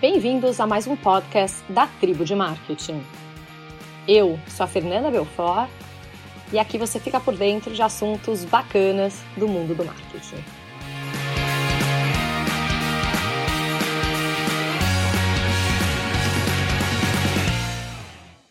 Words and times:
Bem-vindos 0.00 0.60
a 0.60 0.66
mais 0.66 0.86
um 0.86 0.94
podcast 0.94 1.60
da 1.72 1.88
Tribo 1.88 2.24
de 2.24 2.32
Marketing. 2.32 3.02
Eu 4.06 4.38
sou 4.46 4.62
a 4.62 4.66
Fernanda 4.68 5.10
Belfort 5.10 5.68
e 6.52 6.58
aqui 6.60 6.78
você 6.78 7.00
fica 7.00 7.18
por 7.18 7.36
dentro 7.36 7.74
de 7.74 7.82
assuntos 7.82 8.44
bacanas 8.44 9.20
do 9.36 9.48
mundo 9.48 9.74
do 9.74 9.84
marketing. 9.84 10.36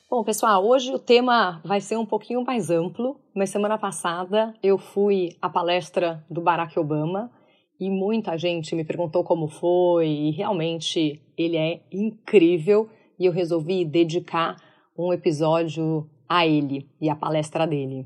Bom, 0.10 0.22
pessoal, 0.26 0.68
hoje 0.68 0.94
o 0.94 1.00
tema 1.00 1.62
vai 1.64 1.80
ser 1.80 1.96
um 1.96 2.06
pouquinho 2.06 2.44
mais 2.44 2.70
amplo, 2.70 3.22
mas 3.34 3.52
semana 3.52 3.78
passada 3.78 4.54
eu 4.62 4.78
fui 4.78 5.38
à 5.42 5.48
palestra 5.48 6.22
do 6.30 6.42
Barack 6.42 6.78
Obama 6.78 7.32
e 7.80 7.90
muita 7.90 8.38
gente 8.38 8.76
me 8.76 8.84
perguntou 8.84 9.24
como 9.24 9.48
foi, 9.48 10.08
e 10.08 10.32
realmente 10.32 11.22
ele 11.38 11.58
é 11.58 11.82
incrível 11.92 12.90
e 13.20 13.26
eu 13.26 13.32
resolvi 13.32 13.86
dedicar 13.86 14.56
um 14.98 15.14
episódio 15.14 16.10
a 16.28 16.46
ele 16.46 16.90
e 17.00 17.10
a 17.10 17.16
palestra 17.16 17.66
dele. 17.66 18.06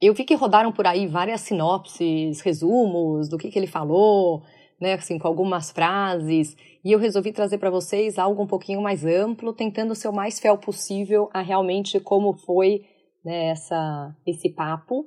Eu 0.00 0.14
vi 0.14 0.24
que 0.24 0.34
rodaram 0.34 0.72
por 0.72 0.86
aí 0.86 1.06
várias 1.06 1.42
sinopses, 1.42 2.40
resumos 2.40 3.28
do 3.28 3.38
que, 3.38 3.50
que 3.50 3.58
ele 3.58 3.66
falou, 3.66 4.42
né, 4.80 4.94
assim, 4.94 5.18
com 5.18 5.28
algumas 5.28 5.70
frases, 5.70 6.56
e 6.84 6.90
eu 6.90 6.98
resolvi 6.98 7.32
trazer 7.32 7.58
para 7.58 7.70
vocês 7.70 8.18
algo 8.18 8.42
um 8.42 8.46
pouquinho 8.46 8.82
mais 8.82 9.04
amplo, 9.04 9.52
tentando 9.52 9.94
ser 9.94 10.08
o 10.08 10.12
mais 10.12 10.40
fiel 10.40 10.58
possível 10.58 11.30
a 11.32 11.40
realmente 11.40 12.00
como 12.00 12.34
foi 12.34 12.84
né, 13.24 13.50
essa, 13.50 14.16
esse 14.26 14.50
papo. 14.50 15.06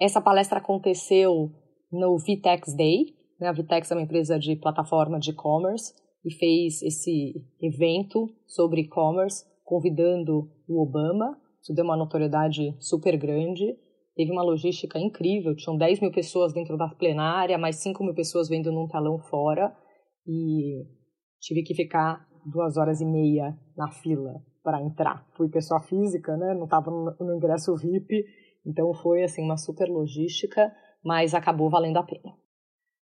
Essa 0.00 0.22
palestra 0.22 0.58
aconteceu 0.58 1.50
no 1.92 2.16
Vitex 2.18 2.74
Day, 2.74 3.14
né, 3.40 3.48
a 3.48 3.52
Vitex 3.52 3.90
é 3.90 3.94
uma 3.94 4.02
empresa 4.02 4.38
de 4.38 4.56
plataforma 4.56 5.18
de 5.18 5.30
e-commerce, 5.30 5.94
e 6.24 6.32
fez 6.32 6.82
esse 6.82 7.34
evento 7.60 8.34
sobre 8.46 8.82
e-commerce, 8.82 9.44
convidando 9.62 10.50
o 10.66 10.82
Obama, 10.82 11.38
isso 11.60 11.74
deu 11.74 11.84
uma 11.84 11.96
notoriedade 11.96 12.74
super 12.78 13.16
grande, 13.16 13.76
teve 14.14 14.30
uma 14.30 14.42
logística 14.42 14.98
incrível, 14.98 15.54
tinham 15.54 15.76
10 15.76 16.00
mil 16.00 16.12
pessoas 16.12 16.52
dentro 16.52 16.76
da 16.76 16.88
plenária, 16.88 17.58
mais 17.58 17.76
5 17.76 18.02
mil 18.02 18.14
pessoas 18.14 18.48
vendo 18.48 18.72
num 18.72 18.86
talão 18.86 19.18
fora, 19.18 19.74
e 20.26 20.86
tive 21.40 21.62
que 21.62 21.74
ficar 21.74 22.26
duas 22.46 22.76
horas 22.76 23.00
e 23.00 23.04
meia 23.04 23.58
na 23.76 23.90
fila 23.90 24.42
para 24.62 24.82
entrar. 24.82 25.26
Fui 25.36 25.48
pessoa 25.48 25.80
física, 25.82 26.36
né? 26.36 26.54
Não 26.54 26.64
estava 26.64 26.90
no, 26.90 27.36
ingresso 27.36 27.76
VIP, 27.76 28.24
então 28.66 28.92
foi 28.94 29.22
assim 29.22 29.42
uma 29.42 29.56
super 29.56 29.88
logística, 29.88 30.72
mas 31.04 31.34
acabou 31.34 31.68
valendo 31.68 31.98
a 31.98 32.02
pena. 32.02 32.32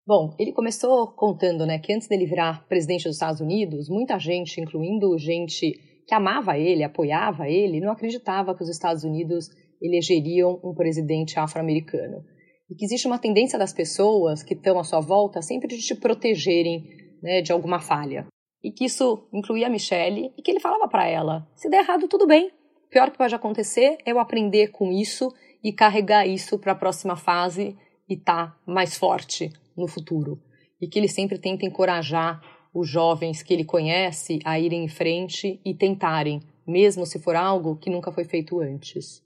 Bom, 0.08 0.34
ele 0.40 0.54
começou 0.54 1.08
contando, 1.08 1.66
né, 1.66 1.80
que 1.80 1.92
antes 1.92 2.08
dele 2.08 2.26
virar 2.26 2.66
presidente 2.70 3.04
dos 3.04 3.18
Estados 3.18 3.42
Unidos, 3.42 3.90
muita 3.90 4.18
gente, 4.18 4.62
incluindo 4.62 5.18
gente 5.18 5.74
que 6.08 6.16
amava 6.16 6.58
ele, 6.58 6.82
apoiava 6.82 7.50
ele, 7.50 7.82
não 7.82 7.92
acreditava 7.92 8.56
que 8.56 8.64
os 8.64 8.70
Estados 8.70 9.04
Unidos 9.04 9.50
elegeriam 9.82 10.62
um 10.64 10.74
presidente 10.74 11.38
afro-americano. 11.38 12.24
E 12.72 12.76
que 12.76 12.86
existe 12.86 13.06
uma 13.06 13.20
tendência 13.20 13.60
das 13.60 13.74
pessoas 13.74 14.44
que 14.44 14.54
estão 14.54 14.80
à 14.80 14.84
sua 14.86 15.02
volta 15.02 15.42
sempre 15.42 15.68
de 15.68 15.82
te 15.82 15.94
protegerem 15.94 16.86
né, 17.22 17.42
de 17.42 17.52
alguma 17.52 17.82
falha. 17.82 18.28
E 18.64 18.72
que 18.72 18.86
isso 18.86 19.28
incluía 19.34 19.68
a 19.68 19.70
Michelle 19.70 20.32
e 20.38 20.42
que 20.42 20.50
ele 20.50 20.62
falava 20.62 20.88
para 20.88 21.06
ela: 21.06 21.46
se 21.54 21.70
der 21.70 21.84
errado, 21.84 22.08
tudo 22.08 22.26
bem. 22.26 22.48
O 22.48 22.90
pior 22.90 23.12
que 23.12 23.18
pode 23.18 23.36
acontecer 23.36 23.98
é 24.06 24.12
eu 24.14 24.20
aprender 24.20 24.70
com 24.70 24.90
isso 24.90 25.34
e 25.62 25.74
carregar 25.74 26.26
isso 26.26 26.58
para 26.58 26.72
a 26.72 26.76
próxima 26.76 27.18
fase 27.18 27.76
e 28.10 28.14
estar 28.14 28.52
tá 28.52 28.60
mais 28.66 28.98
forte 28.98 29.52
no 29.78 29.88
futuro. 29.88 30.42
E 30.82 30.88
que 30.88 30.98
ele 31.00 31.08
sempre 31.08 31.38
tenta 31.38 31.66
encorajar 31.66 32.42
os 32.74 32.88
jovens 32.88 33.42
que 33.42 33.54
ele 33.54 33.64
conhece 33.64 34.40
a 34.44 34.60
irem 34.60 34.84
em 34.84 34.88
frente 34.88 35.60
e 35.66 35.74
tentarem, 35.74 36.42
mesmo 36.66 37.06
se 37.06 37.20
for 37.20 37.36
algo 37.36 37.78
que 37.78 37.90
nunca 37.90 38.12
foi 38.12 38.24
feito 38.24 38.60
antes. 38.60 39.24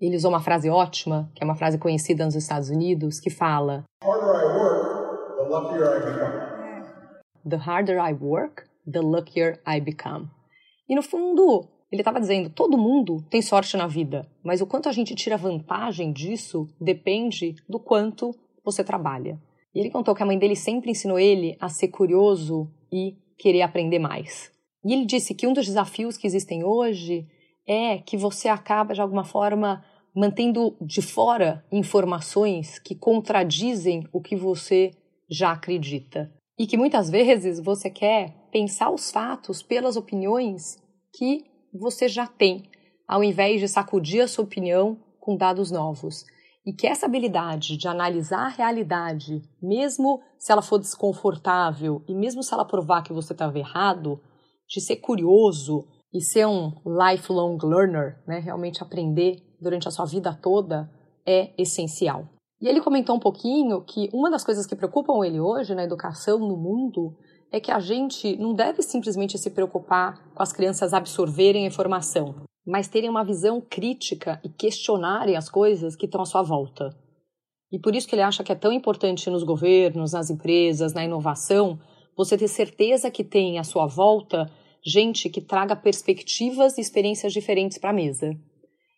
Ele 0.00 0.16
usou 0.16 0.30
uma 0.30 0.40
frase 0.40 0.68
ótima, 0.68 1.30
que 1.34 1.42
é 1.42 1.44
uma 1.44 1.54
frase 1.54 1.78
conhecida 1.78 2.24
nos 2.24 2.34
Estados 2.34 2.68
Unidos, 2.68 3.20
que 3.20 3.30
fala: 3.30 3.84
The 7.48 7.56
harder 7.56 7.98
I 7.98 8.12
work, 8.12 8.64
the 8.90 9.00
luckier 9.00 9.60
I 9.66 9.80
become. 9.80 10.28
E 10.88 10.94
no 10.94 11.02
fundo, 11.02 11.68
ele 11.92 12.00
estava 12.00 12.20
dizendo: 12.20 12.50
todo 12.50 12.76
mundo 12.76 13.24
tem 13.30 13.40
sorte 13.40 13.76
na 13.76 13.86
vida, 13.86 14.28
mas 14.42 14.60
o 14.60 14.66
quanto 14.66 14.88
a 14.88 14.92
gente 14.92 15.14
tira 15.14 15.36
vantagem 15.36 16.12
disso 16.12 16.68
depende 16.80 17.54
do 17.68 17.78
quanto 17.78 18.34
você 18.64 18.82
trabalha. 18.82 19.38
E 19.74 19.80
ele 19.80 19.90
contou 19.90 20.14
que 20.14 20.22
a 20.22 20.26
mãe 20.26 20.38
dele 20.38 20.54
sempre 20.54 20.90
ensinou 20.90 21.18
ele 21.18 21.56
a 21.60 21.68
ser 21.68 21.88
curioso 21.88 22.70
e 22.92 23.16
querer 23.36 23.62
aprender 23.62 23.98
mais. 23.98 24.52
E 24.84 24.92
ele 24.92 25.04
disse 25.04 25.34
que 25.34 25.46
um 25.46 25.52
dos 25.52 25.66
desafios 25.66 26.16
que 26.16 26.26
existem 26.26 26.62
hoje 26.62 27.26
é 27.66 27.98
que 27.98 28.16
você 28.16 28.48
acaba, 28.48 28.94
de 28.94 29.00
alguma 29.00 29.24
forma, 29.24 29.84
mantendo 30.14 30.76
de 30.80 31.02
fora 31.02 31.64
informações 31.72 32.78
que 32.78 32.94
contradizem 32.94 34.06
o 34.12 34.20
que 34.20 34.36
você 34.36 34.92
já 35.28 35.50
acredita. 35.50 36.32
E 36.56 36.66
que 36.66 36.76
muitas 36.76 37.10
vezes 37.10 37.58
você 37.58 37.90
quer 37.90 38.32
pensar 38.52 38.90
os 38.90 39.10
fatos 39.10 39.60
pelas 39.60 39.96
opiniões 39.96 40.78
que 41.12 41.44
você 41.72 42.06
já 42.06 42.28
tem, 42.28 42.62
ao 43.08 43.24
invés 43.24 43.60
de 43.60 43.66
sacudir 43.66 44.22
a 44.22 44.28
sua 44.28 44.44
opinião 44.44 44.96
com 45.18 45.36
dados 45.36 45.72
novos 45.72 46.24
e 46.66 46.72
que 46.72 46.86
essa 46.86 47.06
habilidade 47.06 47.76
de 47.76 47.86
analisar 47.86 48.46
a 48.46 48.48
realidade, 48.48 49.42
mesmo 49.62 50.22
se 50.38 50.50
ela 50.50 50.62
for 50.62 50.78
desconfortável 50.78 52.02
e 52.08 52.14
mesmo 52.14 52.42
se 52.42 52.54
ela 52.54 52.64
provar 52.64 53.02
que 53.02 53.12
você 53.12 53.32
estava 53.32 53.58
errado, 53.58 54.20
de 54.66 54.80
ser 54.80 54.96
curioso 54.96 55.86
e 56.12 56.20
ser 56.22 56.46
um 56.46 56.72
lifelong 56.86 57.58
learner, 57.62 58.22
né, 58.26 58.38
realmente 58.38 58.82
aprender 58.82 59.42
durante 59.60 59.86
a 59.88 59.90
sua 59.90 60.06
vida 60.06 60.32
toda, 60.32 60.90
é 61.26 61.52
essencial. 61.60 62.28
E 62.60 62.68
ele 62.68 62.80
comentou 62.80 63.16
um 63.16 63.20
pouquinho 63.20 63.82
que 63.82 64.08
uma 64.12 64.30
das 64.30 64.44
coisas 64.44 64.66
que 64.66 64.76
preocupam 64.76 65.24
ele 65.24 65.40
hoje 65.40 65.74
na 65.74 65.84
educação 65.84 66.38
no 66.38 66.56
mundo 66.56 67.14
é 67.52 67.60
que 67.60 67.70
a 67.70 67.78
gente 67.78 68.36
não 68.36 68.54
deve 68.54 68.82
simplesmente 68.82 69.36
se 69.36 69.50
preocupar 69.50 70.32
com 70.34 70.42
as 70.42 70.52
crianças 70.52 70.94
absorverem 70.94 71.64
a 71.64 71.68
informação, 71.68 72.34
mas 72.66 72.88
terem 72.88 73.10
uma 73.10 73.24
visão 73.24 73.60
crítica 73.60 74.40
e 74.44 74.48
questionarem 74.48 75.36
as 75.36 75.48
coisas 75.48 75.94
que 75.94 76.06
estão 76.06 76.22
à 76.22 76.24
sua 76.24 76.42
volta. 76.42 76.96
E 77.70 77.78
por 77.78 77.94
isso 77.94 78.06
que 78.08 78.14
ele 78.14 78.22
acha 78.22 78.44
que 78.44 78.52
é 78.52 78.54
tão 78.54 78.72
importante 78.72 79.28
nos 79.28 79.42
governos, 79.42 80.12
nas 80.12 80.30
empresas, 80.30 80.92
na 80.92 81.04
inovação, 81.04 81.78
você 82.16 82.38
ter 82.38 82.48
certeza 82.48 83.10
que 83.10 83.24
tem 83.24 83.58
à 83.58 83.64
sua 83.64 83.86
volta 83.86 84.50
gente 84.84 85.30
que 85.30 85.40
traga 85.40 85.74
perspectivas 85.74 86.76
e 86.76 86.80
experiências 86.80 87.32
diferentes 87.32 87.78
para 87.78 87.90
a 87.90 87.94
mesa. 87.94 88.36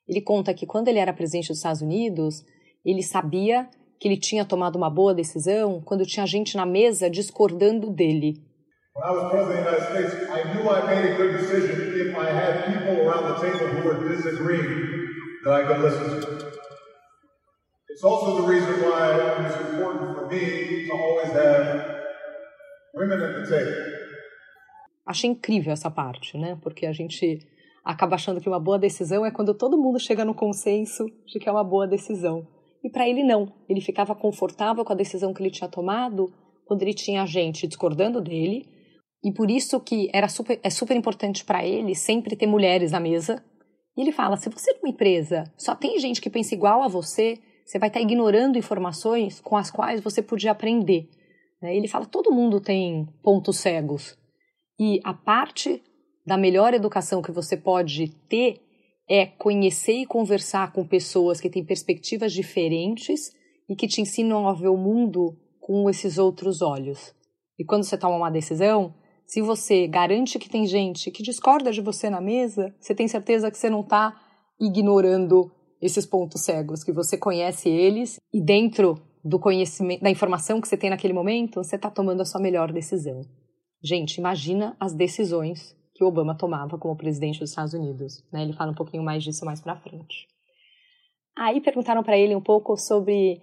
Ele 0.08 0.20
conta 0.20 0.52
que 0.52 0.66
quando 0.66 0.88
ele 0.88 0.98
era 0.98 1.12
presidente 1.12 1.48
dos 1.48 1.58
Estados 1.58 1.80
Unidos, 1.80 2.44
ele 2.84 3.02
sabia 3.02 3.68
que 3.98 4.06
ele 4.08 4.16
tinha 4.16 4.44
tomado 4.44 4.76
uma 4.76 4.90
boa 4.90 5.14
decisão 5.14 5.80
quando 5.80 6.04
tinha 6.04 6.26
gente 6.26 6.56
na 6.56 6.66
mesa 6.66 7.08
discordando 7.08 7.90
dele. 7.90 8.42
When 8.96 9.10
I 9.10 9.12
was 9.12 9.30
president 9.30 9.58
of 9.58 9.64
the 9.64 9.70
United 9.70 9.86
States, 9.92 10.30
I 10.32 10.54
knew 10.54 10.70
I 10.70 10.80
made 10.86 11.04
a 11.12 11.16
good 11.18 11.32
decision 11.36 11.76
if 12.00 12.16
I 12.16 12.30
had 12.32 12.64
people 12.64 12.94
around 13.04 13.24
the 13.28 13.38
table 13.44 13.66
who 13.68 13.82
were 13.86 14.08
disagreeing 14.08 14.72
that 15.44 15.52
I 15.52 15.62
could 15.66 15.80
listen 15.82 16.20
to. 16.22 16.52
It's 17.90 18.02
also 18.02 18.40
the 18.40 18.48
reason 18.48 18.80
why 18.80 19.02
it 19.12 19.42
was 19.44 19.54
important 19.68 20.16
for 20.16 20.26
me 20.32 20.86
to 20.86 20.92
always 20.94 21.30
have 21.32 21.96
women 22.94 23.20
at 23.20 23.34
the 23.36 23.44
table. 23.50 23.74
Achei 25.06 25.28
incrível 25.28 25.74
essa 25.74 25.90
parte, 25.90 26.38
né? 26.38 26.56
Porque 26.62 26.86
a 26.86 26.92
gente 26.94 27.46
acaba 27.84 28.14
achando 28.14 28.40
que 28.40 28.48
uma 28.48 28.58
boa 28.58 28.78
decisão 28.78 29.26
é 29.26 29.30
quando 29.30 29.52
todo 29.52 29.76
mundo 29.76 30.00
chega 30.00 30.24
no 30.24 30.34
consenso 30.34 31.04
de 31.26 31.38
que 31.38 31.46
é 31.46 31.52
uma 31.52 31.62
boa 31.62 31.86
decisão. 31.86 32.48
E 32.82 32.88
para 32.88 33.06
ele 33.06 33.22
não. 33.22 33.52
Ele 33.68 33.82
ficava 33.82 34.14
confortável 34.14 34.86
com 34.86 34.92
a 34.94 34.96
decisão 34.96 35.34
que 35.34 35.42
ele 35.42 35.50
tinha 35.50 35.68
tomado 35.68 36.32
quando 36.64 36.80
ele 36.80 36.94
tinha 36.94 37.26
gente 37.26 37.66
discordando 37.66 38.22
dele 38.22 38.74
e 39.26 39.32
por 39.32 39.50
isso 39.50 39.80
que 39.80 40.08
era 40.12 40.28
super, 40.28 40.60
é 40.62 40.70
super 40.70 40.96
importante 40.96 41.44
para 41.44 41.66
ele 41.66 41.96
sempre 41.96 42.36
ter 42.36 42.46
mulheres 42.46 42.92
na 42.92 43.00
mesa. 43.00 43.42
E 43.96 44.00
ele 44.00 44.12
fala: 44.12 44.36
se 44.36 44.48
você 44.48 44.72
numa 44.74 44.88
empresa 44.88 45.52
só 45.58 45.74
tem 45.74 45.98
gente 45.98 46.20
que 46.20 46.30
pensa 46.30 46.54
igual 46.54 46.80
a 46.80 46.86
você, 46.86 47.36
você 47.64 47.76
vai 47.76 47.88
estar 47.88 47.98
tá 47.98 48.04
ignorando 48.04 48.56
informações 48.56 49.40
com 49.40 49.56
as 49.56 49.68
quais 49.68 50.00
você 50.00 50.22
podia 50.22 50.52
aprender. 50.52 51.08
Né? 51.60 51.76
Ele 51.76 51.88
fala: 51.88 52.06
todo 52.06 52.30
mundo 52.30 52.60
tem 52.60 53.08
pontos 53.20 53.56
cegos. 53.56 54.16
E 54.78 55.00
a 55.02 55.12
parte 55.12 55.82
da 56.24 56.36
melhor 56.36 56.72
educação 56.72 57.20
que 57.20 57.32
você 57.32 57.56
pode 57.56 58.06
ter 58.28 58.60
é 59.10 59.26
conhecer 59.26 60.02
e 60.02 60.06
conversar 60.06 60.72
com 60.72 60.86
pessoas 60.86 61.40
que 61.40 61.50
têm 61.50 61.64
perspectivas 61.64 62.32
diferentes 62.32 63.32
e 63.68 63.74
que 63.74 63.88
te 63.88 64.00
ensinam 64.00 64.46
a 64.46 64.52
ver 64.52 64.68
o 64.68 64.76
mundo 64.76 65.36
com 65.58 65.90
esses 65.90 66.16
outros 66.16 66.62
olhos. 66.62 67.12
E 67.58 67.64
quando 67.64 67.82
você 67.82 67.98
toma 67.98 68.14
uma 68.14 68.30
decisão, 68.30 68.94
se 69.26 69.42
você 69.42 69.86
garante 69.88 70.38
que 70.38 70.48
tem 70.48 70.66
gente 70.66 71.10
que 71.10 71.22
discorda 71.22 71.72
de 71.72 71.80
você 71.80 72.08
na 72.08 72.20
mesa, 72.20 72.74
você 72.80 72.94
tem 72.94 73.08
certeza 73.08 73.50
que 73.50 73.58
você 73.58 73.68
não 73.68 73.80
está 73.80 74.14
ignorando 74.60 75.50
esses 75.82 76.06
pontos 76.06 76.42
cegos, 76.42 76.84
que 76.84 76.92
você 76.92 77.18
conhece 77.18 77.68
eles 77.68 78.18
e 78.32 78.40
dentro 78.40 78.94
do 79.24 79.38
conhecimento, 79.38 80.02
da 80.02 80.10
informação 80.10 80.60
que 80.60 80.68
você 80.68 80.76
tem 80.76 80.90
naquele 80.90 81.12
momento, 81.12 81.62
você 81.62 81.76
está 81.76 81.90
tomando 81.90 82.20
a 82.20 82.24
sua 82.24 82.40
melhor 82.40 82.72
decisão. 82.72 83.22
Gente, 83.82 84.18
imagina 84.18 84.76
as 84.78 84.94
decisões 84.94 85.76
que 85.94 86.04
o 86.04 86.06
Obama 86.06 86.36
tomava 86.36 86.78
como 86.78 86.96
presidente 86.96 87.40
dos 87.40 87.50
Estados 87.50 87.74
Unidos. 87.74 88.24
Né? 88.32 88.42
Ele 88.42 88.52
fala 88.52 88.70
um 88.70 88.74
pouquinho 88.74 89.02
mais 89.02 89.24
disso 89.24 89.44
mais 89.44 89.60
para 89.60 89.76
frente. 89.76 90.28
Aí 91.36 91.60
perguntaram 91.60 92.02
para 92.02 92.16
ele 92.16 92.34
um 92.34 92.40
pouco 92.40 92.76
sobre 92.76 93.42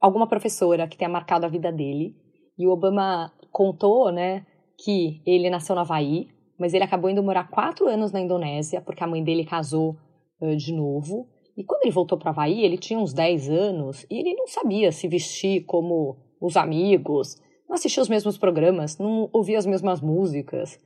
alguma 0.00 0.28
professora 0.28 0.86
que 0.86 0.96
tenha 0.96 1.10
marcado 1.10 1.44
a 1.44 1.48
vida 1.48 1.72
dele. 1.72 2.14
E 2.56 2.66
o 2.66 2.70
Obama 2.70 3.32
contou, 3.50 4.12
né, 4.12 4.46
que 4.84 5.22
ele 5.24 5.48
nasceu 5.48 5.74
no 5.74 5.80
Havaí, 5.80 6.28
mas 6.58 6.74
ele 6.74 6.84
acabou 6.84 7.08
indo 7.08 7.22
morar 7.22 7.48
quatro 7.48 7.88
anos 7.88 8.12
na 8.12 8.20
Indonésia, 8.20 8.82
porque 8.82 9.02
a 9.02 9.06
mãe 9.06 9.24
dele 9.24 9.44
casou 9.44 9.96
uh, 10.40 10.56
de 10.56 10.72
novo. 10.74 11.26
E 11.56 11.64
quando 11.64 11.84
ele 11.84 11.90
voltou 11.90 12.18
para 12.18 12.28
o 12.28 12.30
Havaí, 12.30 12.62
ele 12.62 12.76
tinha 12.76 12.98
uns 12.98 13.14
10 13.14 13.48
anos 13.48 14.06
e 14.10 14.18
ele 14.18 14.34
não 14.34 14.46
sabia 14.46 14.92
se 14.92 15.08
vestir 15.08 15.64
como 15.64 16.18
os 16.40 16.56
amigos, 16.56 17.36
não 17.66 17.74
assistia 17.74 18.02
os 18.02 18.08
mesmos 18.08 18.36
programas, 18.36 18.98
não 18.98 19.30
ouvia 19.32 19.56
as 19.56 19.64
mesmas 19.64 20.02
músicas. 20.02 20.78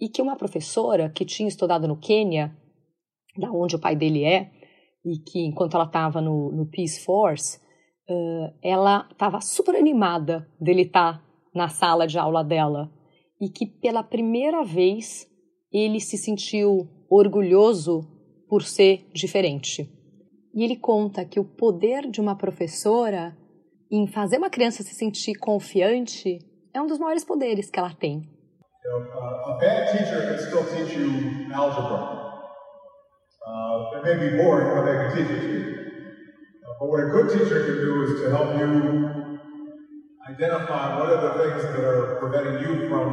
E 0.00 0.08
que 0.08 0.22
uma 0.22 0.36
professora 0.36 1.10
que 1.10 1.24
tinha 1.24 1.48
estudado 1.48 1.88
no 1.88 1.96
Quênia, 1.96 2.56
da 3.36 3.50
onde 3.50 3.74
o 3.74 3.80
pai 3.80 3.96
dele 3.96 4.24
é, 4.24 4.50
e 5.04 5.18
que 5.18 5.44
enquanto 5.44 5.74
ela 5.74 5.84
estava 5.84 6.20
no, 6.20 6.52
no 6.52 6.66
Peace 6.66 7.04
Force, 7.04 7.58
uh, 8.08 8.54
ela 8.62 9.08
estava 9.10 9.40
super 9.40 9.74
animada 9.74 10.48
dele 10.60 10.82
estar 10.82 11.18
tá 11.18 11.24
na 11.54 11.68
sala 11.68 12.06
de 12.06 12.18
aula 12.18 12.44
dela 12.44 12.90
e 13.40 13.48
que 13.48 13.66
pela 13.66 14.02
primeira 14.02 14.62
vez 14.62 15.26
ele 15.72 16.00
se 16.00 16.18
sentiu 16.18 16.88
orgulhoso 17.08 18.06
por 18.48 18.62
ser 18.62 19.08
diferente. 19.12 19.88
E 20.52 20.64
ele 20.64 20.76
conta 20.76 21.24
que 21.24 21.40
o 21.40 21.44
poder 21.44 22.10
de 22.10 22.20
uma 22.20 22.36
professora 22.36 23.36
em 23.90 24.06
fazer 24.06 24.38
uma 24.38 24.50
criança 24.50 24.82
se 24.82 24.94
sentir 24.94 25.34
confiante 25.38 26.38
é 26.74 26.80
um 26.80 26.86
dos 26.86 26.98
maiores 26.98 27.24
poderes 27.24 27.70
que 27.70 27.78
ela 27.78 27.94
tem. 27.94 28.28
a 28.82 29.58
bad 29.60 29.92
teacher 29.92 30.20
can 30.22 30.38
still 30.38 30.64
teach 30.64 30.96
you 30.96 31.52
algebra. 31.52 32.30
Uh, 33.46 33.96
it 33.96 34.02
may 34.04 34.30
be 34.30 34.36
boring, 34.36 34.74
but 34.74 34.84
they 34.84 34.96
can 34.96 35.16
teach 35.16 35.30
it 35.30 35.40
to 35.40 35.48
you. 35.48 35.80
But 36.78 36.88
what 36.88 37.00
a 37.00 37.10
good 37.10 37.28
teacher 37.30 37.64
can 37.66 37.76
do 37.76 38.02
is 38.02 38.22
to 38.22 38.30
help 38.30 38.58
you 38.58 39.19
identify 40.30 40.96
what 40.96 41.08
are 41.12 41.20
the 41.20 41.32
things 41.38 41.62
that 41.62 41.84
are 41.84 42.16
preventing 42.20 42.62
you 42.62 42.88
from 42.88 43.08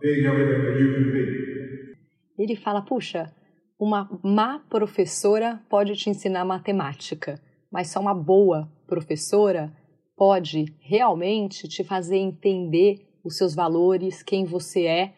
being 0.00 0.26
everything 0.26 0.62
that 0.64 0.78
you 0.78 0.88
can 0.94 1.12
be. 1.12 2.42
Ele 2.42 2.56
fala, 2.56 2.82
puxa, 2.82 3.34
uma 3.78 4.08
má 4.24 4.58
professora 4.68 5.62
pode 5.68 5.94
te 5.94 6.10
ensinar 6.10 6.44
matemática, 6.44 7.40
mas 7.70 7.92
só 7.92 8.00
uma 8.00 8.14
boa 8.14 8.70
professora 8.86 9.72
pode 10.16 10.64
realmente 10.80 11.68
te 11.68 11.84
fazer 11.84 12.16
entender 12.16 13.06
os 13.24 13.36
seus 13.36 13.54
valores, 13.54 14.22
quem 14.22 14.44
você 14.44 14.86
é 14.86 15.14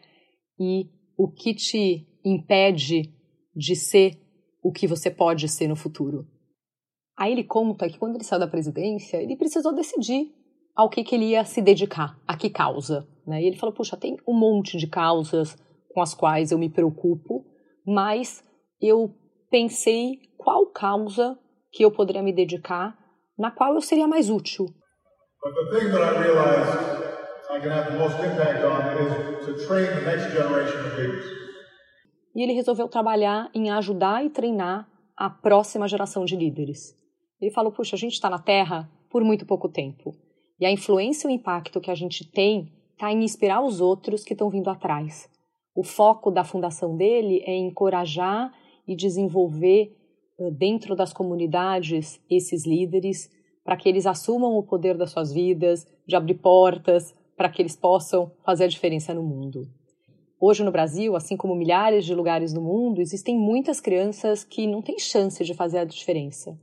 e 0.58 0.90
o 1.16 1.30
que 1.30 1.54
te 1.54 2.06
impede 2.24 3.12
de 3.54 3.76
ser 3.76 4.18
o 4.62 4.72
que 4.72 4.86
você 4.86 5.10
pode 5.10 5.48
ser 5.48 5.68
no 5.68 5.76
futuro. 5.76 6.26
Aí 7.16 7.32
ele 7.32 7.44
conta 7.44 7.88
que 7.88 7.98
quando 7.98 8.16
ele 8.16 8.24
saiu 8.24 8.40
da 8.40 8.48
presidência, 8.48 9.16
ele 9.22 9.36
precisou 9.36 9.74
decidir 9.74 10.32
ao 10.74 10.88
que, 10.88 11.04
que 11.04 11.14
ele 11.14 11.26
ia 11.26 11.44
se 11.44 11.60
dedicar, 11.60 12.18
a 12.26 12.36
que 12.36 12.50
causa. 12.50 13.06
Né? 13.26 13.42
E 13.42 13.46
ele 13.46 13.56
falou: 13.56 13.74
puxa, 13.74 13.96
tem 13.96 14.16
um 14.26 14.34
monte 14.34 14.76
de 14.76 14.86
causas 14.86 15.56
com 15.92 16.00
as 16.00 16.14
quais 16.14 16.50
eu 16.50 16.58
me 16.58 16.70
preocupo, 16.70 17.44
mas 17.86 18.42
eu 18.80 19.14
pensei 19.50 20.18
qual 20.36 20.66
causa 20.66 21.38
que 21.70 21.84
eu 21.84 21.90
poderia 21.90 22.22
me 22.22 22.32
dedicar, 22.32 22.96
na 23.38 23.50
qual 23.50 23.74
eu 23.74 23.80
seria 23.80 24.08
mais 24.08 24.30
útil. 24.30 24.66
But 25.42 25.54
the 25.54 25.78
thing 25.78 25.90
that 25.90 26.02
I 26.02 26.18
realized 26.22 27.02
I 27.50 27.60
can 27.60 27.70
have 27.70 27.92
the 27.92 27.98
most 27.98 28.16
impact 28.20 28.64
on 28.64 29.40
is 29.40 29.46
to 29.46 29.66
train 29.66 29.86
the 29.86 30.06
next 30.06 30.30
generation 30.32 30.78
of 30.78 30.96
leaders 30.96 31.42
e 32.34 32.42
ele 32.42 32.52
resolveu 32.52 32.88
trabalhar 32.88 33.50
em 33.54 33.70
ajudar 33.70 34.24
e 34.24 34.30
treinar 34.30 34.88
a 35.16 35.28
próxima 35.28 35.86
geração 35.86 36.24
de 36.24 36.36
líderes. 36.36 36.96
Ele 37.40 37.50
falou: 37.50 37.72
puxa, 37.72 37.96
a 37.96 37.98
gente 37.98 38.12
está 38.12 38.30
na 38.30 38.38
Terra 38.38 38.90
por 39.10 39.22
muito 39.22 39.44
pouco 39.44 39.68
tempo 39.68 40.14
e 40.62 40.64
a 40.64 40.70
influência 40.70 41.26
e 41.26 41.32
o 41.32 41.34
impacto 41.34 41.80
que 41.80 41.90
a 41.90 41.94
gente 41.96 42.24
tem 42.24 42.68
está 42.92 43.12
em 43.12 43.24
inspirar 43.24 43.60
os 43.64 43.80
outros 43.80 44.22
que 44.22 44.32
estão 44.32 44.48
vindo 44.48 44.70
atrás. 44.70 45.28
O 45.74 45.82
foco 45.82 46.30
da 46.30 46.44
fundação 46.44 46.96
dele 46.96 47.42
é 47.44 47.56
encorajar 47.56 48.54
e 48.86 48.94
desenvolver 48.94 49.92
dentro 50.52 50.94
das 50.94 51.12
comunidades 51.12 52.20
esses 52.30 52.64
líderes 52.64 53.28
para 53.64 53.76
que 53.76 53.88
eles 53.88 54.06
assumam 54.06 54.56
o 54.56 54.62
poder 54.62 54.96
das 54.96 55.10
suas 55.10 55.32
vidas, 55.32 55.84
de 56.06 56.14
abrir 56.14 56.34
portas, 56.34 57.12
para 57.36 57.48
que 57.48 57.60
eles 57.60 57.74
possam 57.74 58.30
fazer 58.44 58.62
a 58.62 58.68
diferença 58.68 59.12
no 59.12 59.24
mundo. 59.24 59.68
Hoje 60.38 60.62
no 60.62 60.70
Brasil, 60.70 61.16
assim 61.16 61.36
como 61.36 61.56
milhares 61.56 62.04
de 62.04 62.14
lugares 62.14 62.52
no 62.52 62.62
mundo, 62.62 63.00
existem 63.00 63.36
muitas 63.36 63.80
crianças 63.80 64.44
que 64.44 64.64
não 64.68 64.80
têm 64.80 65.00
chance 65.00 65.42
de 65.42 65.54
fazer 65.54 65.78
a 65.78 65.84
diferença. 65.84 66.56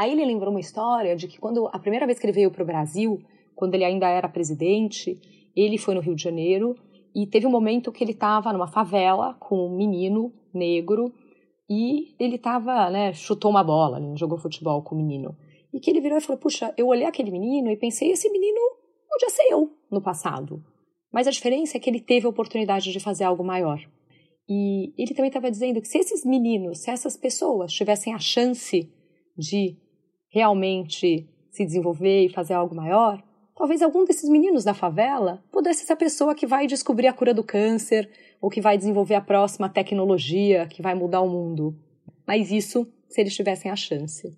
Aí 0.00 0.12
ele 0.12 0.24
lembrou 0.24 0.50
uma 0.50 0.60
história 0.60 1.14
de 1.14 1.28
que 1.28 1.38
quando 1.38 1.68
a 1.70 1.78
primeira 1.78 2.06
vez 2.06 2.18
que 2.18 2.24
ele 2.24 2.32
veio 2.32 2.50
para 2.50 2.62
o 2.62 2.66
Brasil, 2.66 3.22
quando 3.54 3.74
ele 3.74 3.84
ainda 3.84 4.08
era 4.08 4.30
presidente, 4.30 5.20
ele 5.54 5.76
foi 5.76 5.94
no 5.94 6.00
Rio 6.00 6.14
de 6.14 6.22
Janeiro 6.22 6.74
e 7.14 7.26
teve 7.26 7.46
um 7.46 7.50
momento 7.50 7.92
que 7.92 8.02
ele 8.02 8.12
estava 8.12 8.50
numa 8.50 8.66
favela 8.66 9.34
com 9.34 9.66
um 9.66 9.76
menino 9.76 10.32
negro 10.54 11.12
e 11.68 12.14
ele 12.18 12.36
estava, 12.36 12.88
né, 12.88 13.12
chutou 13.12 13.50
uma 13.50 13.62
bola, 13.62 14.00
ele 14.00 14.16
jogou 14.16 14.38
futebol 14.38 14.80
com 14.82 14.94
o 14.94 14.98
menino. 14.98 15.36
E 15.70 15.78
que 15.78 15.90
ele 15.90 16.00
virou 16.00 16.16
e 16.16 16.22
falou: 16.22 16.40
Puxa, 16.40 16.72
eu 16.78 16.86
olhei 16.86 17.04
aquele 17.04 17.30
menino 17.30 17.70
e 17.70 17.76
pensei: 17.76 18.10
esse 18.10 18.30
menino 18.30 18.58
podia 19.06 19.28
ser 19.28 19.52
eu 19.52 19.70
no 19.90 20.00
passado. 20.00 20.64
Mas 21.12 21.26
a 21.26 21.30
diferença 21.30 21.76
é 21.76 21.80
que 21.80 21.90
ele 21.90 22.00
teve 22.00 22.24
a 22.24 22.30
oportunidade 22.30 22.90
de 22.90 23.00
fazer 23.00 23.24
algo 23.24 23.44
maior. 23.44 23.78
E 24.48 24.94
ele 24.96 25.12
também 25.12 25.28
estava 25.28 25.50
dizendo 25.50 25.78
que 25.78 25.88
se 25.88 25.98
esses 25.98 26.24
meninos, 26.24 26.78
se 26.78 26.90
essas 26.90 27.18
pessoas 27.18 27.70
tivessem 27.70 28.14
a 28.14 28.18
chance 28.18 28.90
de 29.36 29.76
realmente 30.30 31.28
se 31.50 31.64
desenvolver 31.64 32.24
e 32.24 32.32
fazer 32.32 32.54
algo 32.54 32.74
maior, 32.74 33.22
talvez 33.56 33.82
algum 33.82 34.04
desses 34.04 34.30
meninos 34.30 34.64
da 34.64 34.72
favela 34.72 35.42
pudesse 35.52 35.84
ser 35.84 35.92
a 35.92 35.96
pessoa 35.96 36.34
que 36.34 36.46
vai 36.46 36.66
descobrir 36.66 37.08
a 37.08 37.12
cura 37.12 37.34
do 37.34 37.44
câncer 37.44 38.08
ou 38.40 38.48
que 38.48 38.60
vai 38.60 38.78
desenvolver 38.78 39.16
a 39.16 39.20
próxima 39.20 39.68
tecnologia 39.68 40.66
que 40.66 40.80
vai 40.80 40.94
mudar 40.94 41.20
o 41.20 41.28
mundo. 41.28 41.76
Mas 42.26 42.50
isso 42.50 42.90
se 43.08 43.20
eles 43.20 43.34
tivessem 43.34 43.70
a 43.70 43.76
chance. 43.76 44.32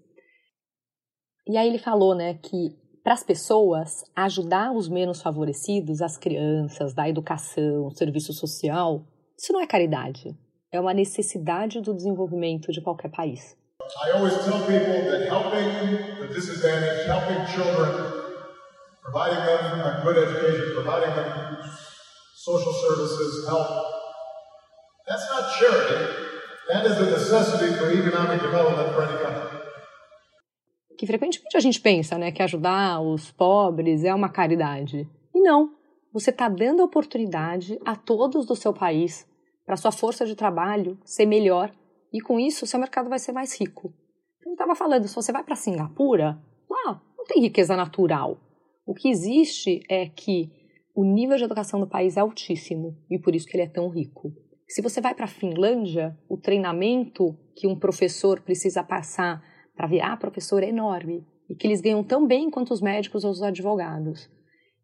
E 1.47 1.57
aí 1.57 1.69
ele 1.69 1.79
falou, 1.79 2.15
né, 2.15 2.35
que 2.35 2.75
para 3.03 3.15
as 3.15 3.25
pessoas, 3.25 4.05
ajudar 4.15 4.73
os 4.73 4.89
menos 4.89 5.21
favorecidos, 5.21 6.01
as 6.01 6.17
crianças, 6.17 6.95
da 6.95 7.09
educação, 7.09 7.91
serviço 7.91 8.33
social, 8.33 9.05
isso 9.37 9.53
não 9.53 9.61
é 9.61 9.67
caridade. 9.67 10.37
É 10.71 10.81
uma 10.81 10.95
necessidade 10.95 11.81
do 11.81 11.93
desenvolvimento 11.93 12.71
de 12.71 12.81
qualquer 12.81 13.11
país. 13.11 13.57
I 14.05 14.11
always 14.17 14.35
tell 14.45 14.61
people 14.61 15.11
that 15.11 15.29
helping 15.29 15.69
the 16.21 16.29
disadvantaged, 16.33 17.07
helping 17.07 17.41
children, 17.55 18.13
providing 19.03 19.45
them 19.45 19.81
a 19.81 20.01
good 20.03 20.17
education, 20.29 20.75
providing 20.75 21.15
them 21.15 21.59
social 22.35 22.73
services, 22.73 23.47
help, 23.49 23.69
that's 25.07 25.27
not 25.31 25.53
charity. 25.59 26.29
That 26.69 26.87
is 26.87 26.99
a 26.99 27.11
necessity 27.11 27.75
for 27.75 27.91
economic 27.93 28.41
development 28.41 28.95
for 28.95 29.03
any 29.03 29.23
country 29.23 29.53
que 31.03 31.07
frequentemente 31.09 31.57
a 31.57 31.61
gente 31.61 31.81
pensa 31.81 32.17
né, 32.17 32.31
que 32.31 32.41
ajudar 32.45 33.01
os 33.01 33.33
pobres 33.33 34.05
é 34.05 34.15
uma 34.15 34.29
caridade. 34.29 35.11
E 35.35 35.41
não. 35.41 35.75
Você 36.13 36.31
está 36.31 36.49
dando 36.49 36.81
oportunidade 36.81 37.77
a 37.85 37.97
todos 37.97 38.47
do 38.47 38.55
seu 38.55 38.73
país 38.73 39.27
para 39.67 39.77
sua 39.77 39.91
força 39.91 40.25
de 40.25 40.37
trabalho 40.37 40.97
ser 41.05 41.27
melhor 41.27 41.73
e 42.13 42.21
com 42.21 42.39
isso 42.39 42.67
seu 42.67 42.79
mercado 42.79 43.09
vai 43.09 43.19
ser 43.19 43.33
mais 43.33 43.59
rico. 43.59 43.93
Eu 44.45 44.53
estava 44.53 44.75
falando, 44.75 45.09
se 45.09 45.15
você 45.15 45.33
vai 45.33 45.43
para 45.43 45.57
Singapura, 45.57 46.39
lá 46.69 47.03
não 47.17 47.25
tem 47.25 47.41
riqueza 47.43 47.77
natural. 47.77 48.39
O 48.87 48.95
que 48.95 49.09
existe 49.09 49.81
é 49.89 50.09
que 50.09 50.51
o 50.95 51.05
nível 51.05 51.37
de 51.37 51.45
educação 51.45 51.81
do 51.81 51.89
país 51.89 52.17
é 52.17 52.21
altíssimo 52.21 52.99
e 53.11 53.19
por 53.19 53.35
isso 53.35 53.47
que 53.47 53.57
ele 53.57 53.65
é 53.65 53.69
tão 53.69 53.89
rico. 53.89 54.33
Se 54.69 54.83
você 54.83 55.01
vai 55.01 55.15
para 55.15 55.25
a 55.25 55.29
Finlândia, 55.29 56.19
o 56.29 56.37
treinamento 56.37 57.37
que 57.57 57.67
um 57.67 57.79
professor 57.79 58.41
precisa 58.41 58.83
passar 58.83 59.43
para 59.75 59.87
virar 59.87 60.19
professor 60.19 60.63
é 60.63 60.69
enorme 60.69 61.27
e 61.49 61.55
que 61.55 61.67
eles 61.67 61.81
ganham 61.81 62.03
tão 62.05 62.27
bem 62.27 62.51
quanto 62.51 62.73
os 62.73 62.81
médicos 62.81 63.25
ou 63.25 63.31
os 63.31 63.43
advogados 63.43 64.31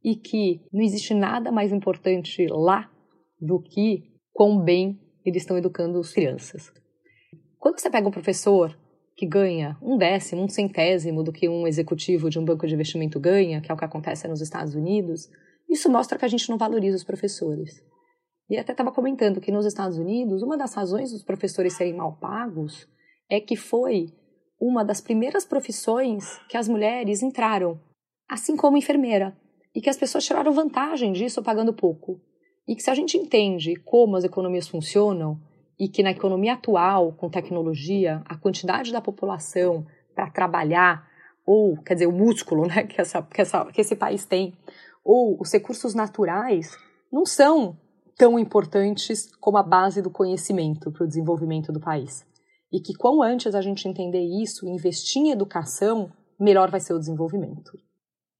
e 0.05 0.15
que 0.15 0.63
não 0.73 0.83
existe 0.83 1.15
nada 1.15 1.51
mais 1.51 1.73
importante 1.73 2.47
lá 2.49 2.91
do 3.41 3.61
que 3.61 4.05
quão 4.33 4.63
bem 4.63 5.01
eles 5.25 5.43
estão 5.43 5.59
educando 5.59 5.99
as 5.99 6.13
crianças. 6.13 6.73
Quando 7.69 7.81
você 7.81 7.91
pega 7.91 8.09
um 8.09 8.11
professor 8.11 8.75
que 9.15 9.27
ganha 9.27 9.77
um 9.83 9.99
décimo, 9.99 10.43
um 10.43 10.49
centésimo 10.49 11.23
do 11.23 11.31
que 11.31 11.51
um 11.51 11.67
executivo 11.67 12.31
de 12.31 12.39
um 12.39 12.45
banco 12.45 12.67
de 12.67 12.73
investimento 12.73 13.21
ganha, 13.21 13.61
que 13.61 13.71
é 13.71 13.75
o 13.75 13.77
que 13.77 13.85
acontece 13.85 14.27
nos 14.27 14.41
Estados 14.41 14.75
Unidos, 14.75 15.29
isso 15.69 15.91
mostra 15.91 16.19
que 16.19 16.25
a 16.25 16.29
gente 16.29 16.49
não 16.49 16.57
valoriza 16.57 16.97
os 16.97 17.05
professores. 17.05 17.85
E 18.49 18.57
até 18.57 18.73
estava 18.73 18.91
comentando 18.91 19.39
que 19.39 19.53
nos 19.53 19.67
Estados 19.67 19.99
Unidos, 19.99 20.43
uma 20.43 20.57
das 20.57 20.73
razões 20.73 21.13
dos 21.13 21.23
professores 21.23 21.75
serem 21.75 21.93
mal 21.93 22.17
pagos 22.17 22.89
é 23.29 23.39
que 23.39 23.55
foi 23.55 24.15
uma 24.59 24.83
das 24.83 25.03
primeiras 25.03 25.45
profissões 25.45 26.41
que 26.49 26.57
as 26.57 26.69
mulheres 26.69 27.23
entraram, 27.23 27.79
assim 28.27 28.57
como 28.57 28.79
enfermeira, 28.79 29.37
e 29.75 29.83
que 29.83 29.91
as 29.91 29.99
pessoas 29.99 30.25
tiraram 30.25 30.53
vantagem 30.53 31.13
disso 31.13 31.43
pagando 31.43 31.75
pouco. 31.75 32.19
E 32.67 32.75
que 32.75 32.83
se 32.83 32.89
a 32.89 32.95
gente 32.95 33.19
entende 33.19 33.77
como 33.77 34.17
as 34.17 34.25
economias 34.25 34.67
funcionam 34.67 35.39
e 35.79 35.89
que 35.89 36.03
na 36.03 36.11
economia 36.11 36.55
atual, 36.55 37.13
com 37.13 37.31
tecnologia, 37.31 38.23
a 38.25 38.37
quantidade 38.37 38.93
da 38.93 39.01
população 39.01 39.87
para 40.15 40.29
trabalhar, 40.31 41.07
ou, 41.47 41.77
quer 41.77 41.95
dizer, 41.95 42.07
o 42.07 42.13
músculo 42.13 42.67
né, 42.69 42.83
que, 42.85 43.01
essa, 43.01 43.23
que, 43.23 43.41
essa, 43.41 43.65
que 43.67 43.81
esse 43.81 43.95
país 43.95 44.27
tem, 44.27 44.55
ou 45.05 45.41
os 45.41 45.53
recursos 45.53 45.95
naturais, 45.95 46.77
não 47.13 47.25
são 47.25 47.79
tão 48.17 48.39
importantes 48.39 49.31
como 49.41 49.57
a 49.57 49.63
base 49.63 50.03
do 50.03 50.11
conhecimento 50.11 50.91
para 50.91 51.05
o 51.05 51.07
desenvolvimento 51.07 51.73
do 51.73 51.81
país. 51.81 52.27
E 52.71 52.81
que 52.81 52.93
quanto 52.95 53.23
antes 53.23 53.55
a 53.55 53.63
gente 53.63 53.89
entender 53.89 54.23
isso, 54.23 54.69
investir 54.69 55.23
em 55.23 55.31
educação, 55.31 56.11
melhor 56.39 56.71
vai 56.71 56.81
ser 56.81 56.93
o 56.93 56.99
desenvolvimento. 56.99 57.73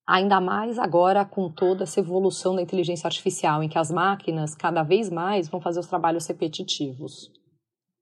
Ainda 0.09 0.41
mais 0.41 0.79
agora 0.79 1.23
com 1.23 1.51
toda 1.51 1.83
essa 1.83 2.01
evolução 2.01 2.57
da 2.57 2.63
inteligência 2.63 3.07
artificial, 3.07 3.63
em 3.63 3.69
que 3.69 3.77
as 3.77 3.91
máquinas 3.91 4.55
cada 4.55 4.83
vez 4.83 5.11
mais 5.11 5.51
vão 5.51 5.61
fazer 5.61 5.81
os 5.81 5.87
trabalhos 5.87 6.27
repetitivos. 6.27 7.31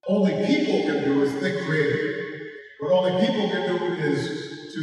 Only 0.08 0.34
people 0.46 0.84
can 0.86 1.02
do 1.02 1.24
is 1.24 1.32
think 1.40 1.66
creatively. 1.66 2.46
What 2.80 2.92
only 2.92 3.26
people 3.26 3.50
can 3.50 3.66
do 3.66 3.96
is 4.06 4.72
to 4.72 4.82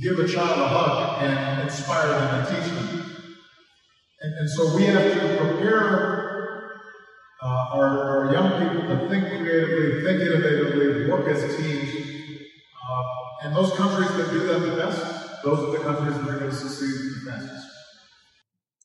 give 0.00 0.18
a 0.18 0.26
child 0.26 0.58
a 0.58 0.66
hug 0.66 1.22
and 1.22 1.62
inspire 1.62 2.08
them 2.08 2.34
and 2.34 2.48
teach 2.48 2.68
them. 2.74 3.06
And, 4.22 4.34
and 4.40 4.50
so 4.50 4.74
we 4.74 4.86
have 4.86 5.04
to 5.04 5.36
prepare 5.38 6.82
uh, 7.40 7.74
our, 7.74 8.26
our 8.26 8.32
young 8.32 8.50
people 8.58 8.88
to 8.88 9.08
think 9.08 9.28
creatively, 9.28 10.02
think 10.02 10.20
innovatively, 10.20 11.08
work 11.08 11.28
as 11.28 11.56
teams. 11.56 11.90
Uh, 12.90 13.46
and 13.46 13.54
those 13.54 13.72
countries 13.76 14.10
that 14.16 14.32
do 14.32 14.40
that 14.48 14.58
the 14.58 14.76
best 14.76 15.11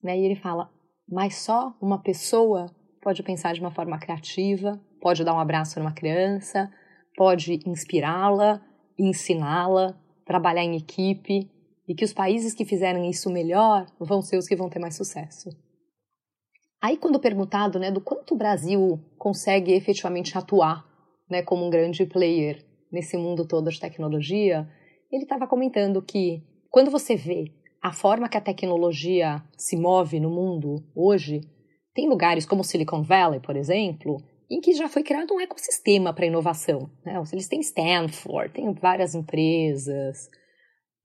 Né, 0.04 0.18
e 0.20 0.26
ele 0.26 0.36
fala, 0.36 0.70
mas 1.08 1.36
só 1.38 1.76
uma 1.82 2.02
pessoa 2.02 2.68
pode 3.02 3.24
pensar 3.24 3.54
de 3.54 3.62
uma 3.62 3.72
forma 3.72 3.98
criativa, 3.98 4.80
pode 5.02 5.24
dar 5.24 5.34
um 5.34 5.40
abraço 5.40 5.80
numa 5.80 5.94
criança, 5.94 6.72
pode 7.16 7.60
inspirá-la, 7.66 8.62
ensiná-la, 8.98 9.96
trabalhar 10.26 10.64
em 10.64 10.76
equipe, 10.76 11.50
e 11.88 11.96
que 11.96 12.04
os 12.04 12.14
países 12.14 12.54
que 12.54 12.66
fizerem 12.66 13.10
isso 13.10 13.32
melhor 13.32 13.86
vão 14.00 14.22
ser 14.22 14.38
os 14.38 14.48
que 14.48 14.56
vão 14.56 14.70
ter 14.70 14.80
mais 14.80 14.96
sucesso. 14.96 15.50
Aí, 16.82 16.98
quando 16.98 17.20
perguntado 17.20 17.80
né, 17.80 17.90
do 17.90 18.02
quanto 18.02 18.34
o 18.34 18.38
Brasil 18.38 19.00
consegue 19.18 19.72
efetivamente 19.72 20.38
atuar 20.38 20.86
né, 21.30 21.42
como 21.42 21.66
um 21.66 21.70
grande 21.70 22.06
player 22.06 22.64
nesse 22.92 23.18
mundo 23.18 23.48
todo 23.48 23.72
de 23.72 23.80
tecnologia, 23.80 24.70
ele 25.12 25.24
estava 25.24 25.48
comentando 25.48 26.02
que 26.02 26.44
quando 26.70 26.92
você 26.92 27.16
vê 27.16 27.52
a 27.82 27.94
forma 27.94 28.28
que 28.28 28.38
a 28.38 28.42
tecnologia 28.42 29.42
se 29.58 29.78
move 29.78 30.20
no 30.20 30.30
mundo 30.30 30.84
hoje, 30.96 31.42
tem 31.94 32.10
lugares 32.10 32.46
como 32.46 32.64
Silicon 32.64 33.02
Valley, 33.02 33.40
por 33.40 33.56
exemplo, 33.56 34.18
em 34.50 34.60
que 34.60 34.74
já 34.74 34.88
foi 34.88 35.04
criado 35.04 35.34
um 35.34 35.40
ecossistema 35.40 36.14
para 36.14 36.26
inovação. 36.26 36.90
Né? 37.06 37.22
Eles 37.32 37.48
têm 37.48 37.60
Stanford, 37.60 38.54
têm 38.54 38.74
várias 38.74 39.16
empresas, 39.16 40.30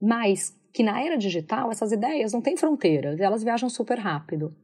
mas 0.01 0.53
que 0.73 0.83
na 0.83 1.01
era 1.03 1.17
digital 1.17 1.71
essas 1.71 1.91
ideias 1.91 2.33
não 2.33 2.41
têm 2.41 2.57
fronteiras, 2.57 3.19
elas 3.19 3.43
viajam 3.43 3.69
super 3.69 3.99
rápido. 3.99 4.55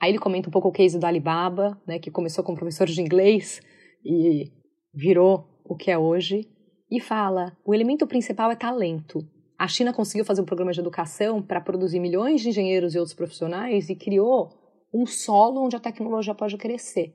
Aí 0.00 0.10
ele 0.10 0.18
comenta 0.18 0.48
um 0.48 0.52
pouco 0.52 0.68
o 0.68 0.72
case 0.72 0.98
do 0.98 1.06
Alibaba, 1.06 1.80
né, 1.86 1.98
que 1.98 2.10
começou 2.10 2.44
como 2.44 2.56
professor 2.56 2.86
de 2.86 3.00
inglês 3.00 3.60
e 4.04 4.50
virou 4.94 5.46
o 5.64 5.76
que 5.76 5.90
é 5.90 5.98
hoje 5.98 6.48
e 6.90 7.00
fala: 7.00 7.56
o 7.64 7.74
elemento 7.74 8.06
principal 8.06 8.50
é 8.50 8.56
talento. 8.56 9.26
A 9.58 9.66
China 9.66 9.92
conseguiu 9.92 10.24
fazer 10.24 10.40
um 10.40 10.46
programa 10.46 10.72
de 10.72 10.80
educação 10.80 11.42
para 11.42 11.60
produzir 11.60 11.98
milhões 11.98 12.40
de 12.40 12.48
engenheiros 12.48 12.94
e 12.94 12.98
outros 12.98 13.14
profissionais 13.14 13.88
e 13.88 13.96
criou 13.96 14.50
um 14.94 15.04
solo 15.04 15.64
onde 15.64 15.76
a 15.76 15.80
tecnologia 15.80 16.34
pode 16.34 16.56
crescer. 16.56 17.14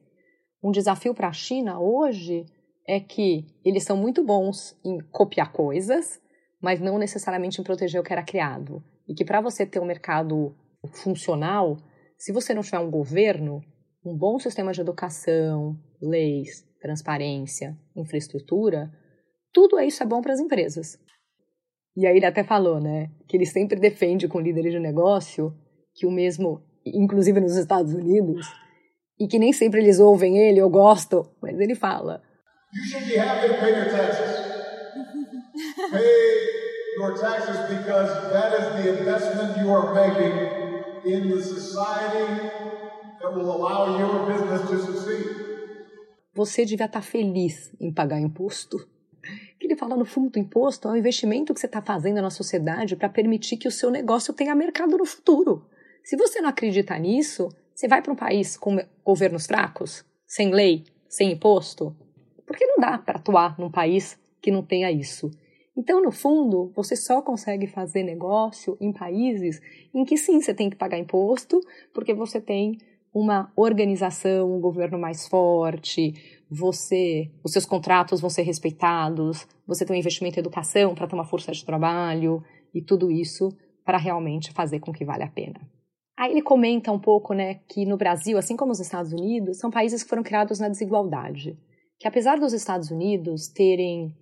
Um 0.61 0.71
desafio 0.71 1.13
para 1.13 1.29
a 1.29 1.33
China 1.33 1.79
hoje 1.79 2.45
é 2.87 2.99
que 2.99 3.45
eles 3.63 3.83
são 3.83 3.95
muito 3.95 4.23
bons 4.23 4.77
em 4.83 4.99
copiar 5.11 5.51
coisas, 5.51 6.21
mas 6.61 6.79
não 6.79 6.97
necessariamente 6.97 7.59
em 7.59 7.63
proteger 7.63 7.99
o 7.99 8.03
que 8.03 8.11
era 8.11 8.23
criado. 8.23 8.83
E 9.07 9.13
que 9.13 9.25
para 9.25 9.41
você 9.41 9.65
ter 9.65 9.79
um 9.79 9.85
mercado 9.85 10.55
funcional, 10.91 11.77
se 12.17 12.31
você 12.31 12.53
não 12.53 12.61
tiver 12.61 12.79
um 12.79 12.91
governo, 12.91 13.61
um 14.05 14.15
bom 14.15 14.37
sistema 14.37 14.73
de 14.73 14.81
educação, 14.81 15.77
leis, 16.01 16.65
transparência, 16.81 17.77
infraestrutura, 17.95 18.91
tudo 19.53 19.79
isso 19.79 20.01
é 20.01 20.05
bom 20.05 20.21
para 20.21 20.33
as 20.33 20.39
empresas. 20.39 20.97
E 21.95 22.07
aí 22.07 22.17
ele 22.17 22.25
até 22.25 22.43
falou, 22.43 22.81
né, 22.81 23.11
que 23.27 23.37
ele 23.37 23.45
sempre 23.45 23.79
defende 23.79 24.27
com 24.27 24.39
líderes 24.39 24.73
de 24.73 24.79
negócio 24.79 25.53
que 25.93 26.07
o 26.07 26.11
mesmo, 26.11 26.63
inclusive 26.83 27.39
nos 27.39 27.55
Estados 27.55 27.93
Unidos, 27.93 28.47
e 29.19 29.27
que 29.27 29.37
nem 29.37 29.53
sempre 29.53 29.79
eles 29.79 29.99
ouvem 29.99 30.37
ele 30.37 30.59
ou 30.59 30.69
gostam, 30.69 31.23
mas 31.39 31.59
ele 31.59 31.75
fala. 31.75 32.23
You 32.73 32.83
should 32.83 33.05
be 33.05 33.19
happy 33.19 33.47
to 33.47 33.59
pay 33.59 33.69
your 33.69 33.85
taxes. 33.85 34.53
pay 35.91 36.97
your 36.97 37.13
taxes 37.13 37.77
because 37.77 38.09
that 38.33 38.53
is 38.59 38.83
the 38.83 38.99
investment 38.99 39.59
you 39.59 39.71
are 39.71 39.93
making 39.93 40.33
in 41.05 41.29
the 41.29 41.43
society 41.43 42.49
that 43.21 43.35
will 43.35 43.51
allow 43.51 43.99
your 43.99 44.25
business 44.25 44.61
to 44.67 44.77
succeed. 44.79 45.43
Você 46.33 46.65
devia 46.65 46.87
estar 46.87 47.03
feliz 47.03 47.71
em 47.79 47.93
pagar 47.93 48.19
imposto 48.19 48.77
que 49.59 49.67
ele 49.67 49.75
fala 49.75 49.95
no 49.95 50.05
fundo 50.05 50.29
do 50.29 50.39
imposto 50.39 50.87
é 50.87 50.91
o 50.91 50.97
investimento 50.97 51.53
que 51.53 51.59
você 51.59 51.65
está 51.65 51.81
fazendo 51.81 52.21
na 52.21 52.29
sociedade 52.29 52.95
para 52.95 53.09
permitir 53.09 53.57
que 53.57 53.67
o 53.67 53.71
seu 53.71 53.89
negócio 53.89 54.33
tenha 54.33 54.53
mercado 54.53 54.97
no 54.97 55.05
futuro. 55.05 55.65
Se 56.03 56.17
você 56.17 56.41
não 56.41 56.49
acredita 56.49 56.97
nisso, 56.97 57.49
você 57.73 57.87
vai 57.87 58.01
para 58.01 58.11
um 58.11 58.15
país 58.15 58.57
com 58.57 58.77
governos 59.03 59.47
fracos, 59.47 60.05
sem 60.27 60.51
lei, 60.51 60.83
sem 61.07 61.31
imposto, 61.31 61.95
porque 62.45 62.65
não 62.65 62.77
dá 62.77 62.97
para 62.97 63.17
atuar 63.17 63.57
num 63.57 63.71
país 63.71 64.19
que 64.41 64.51
não 64.51 64.63
tenha 64.63 64.91
isso. 64.91 65.31
Então, 65.75 66.01
no 66.03 66.11
fundo, 66.11 66.71
você 66.75 66.95
só 66.95 67.21
consegue 67.21 67.65
fazer 67.65 68.03
negócio 68.03 68.77
em 68.79 68.93
países 68.93 69.59
em 69.93 70.05
que 70.05 70.17
sim, 70.17 70.39
você 70.39 70.53
tem 70.53 70.69
que 70.69 70.75
pagar 70.75 70.99
imposto, 70.99 71.59
porque 71.93 72.13
você 72.13 72.39
tem 72.39 72.77
uma 73.13 73.51
organização, 73.55 74.55
um 74.55 74.59
governo 74.59 74.97
mais 74.97 75.27
forte, 75.27 76.13
você, 76.49 77.31
os 77.43 77.51
seus 77.51 77.65
contratos 77.65 78.19
vão 78.19 78.29
ser 78.29 78.43
respeitados, 78.43 79.47
você 79.67 79.85
tem 79.85 79.95
um 79.95 79.99
investimento 79.99 80.37
em 80.37 80.41
educação 80.41 80.95
para 80.95 81.07
ter 81.07 81.15
uma 81.15 81.25
força 81.25 81.51
de 81.51 81.63
trabalho 81.63 82.43
e 82.73 82.81
tudo 82.81 83.11
isso 83.11 83.49
para 83.85 83.97
realmente 83.97 84.51
fazer 84.51 84.79
com 84.79 84.91
que 84.91 85.05
vale 85.05 85.23
a 85.23 85.29
pena. 85.29 85.59
Aí 86.17 86.31
ele 86.31 86.41
comenta 86.41 86.91
um 86.91 86.99
pouco, 86.99 87.33
né, 87.33 87.55
que 87.67 87.85
no 87.85 87.97
Brasil, 87.97 88.37
assim 88.37 88.55
como 88.55 88.71
os 88.71 88.79
Estados 88.79 89.11
Unidos, 89.11 89.57
são 89.57 89.71
países 89.71 90.03
que 90.03 90.09
foram 90.09 90.23
criados 90.23 90.59
na 90.59 90.69
desigualdade. 90.69 91.57
Que 91.99 92.07
apesar 92.07 92.39
dos 92.39 92.53
Estados 92.53 92.91
Unidos 92.91 93.47
terem 93.47 94.15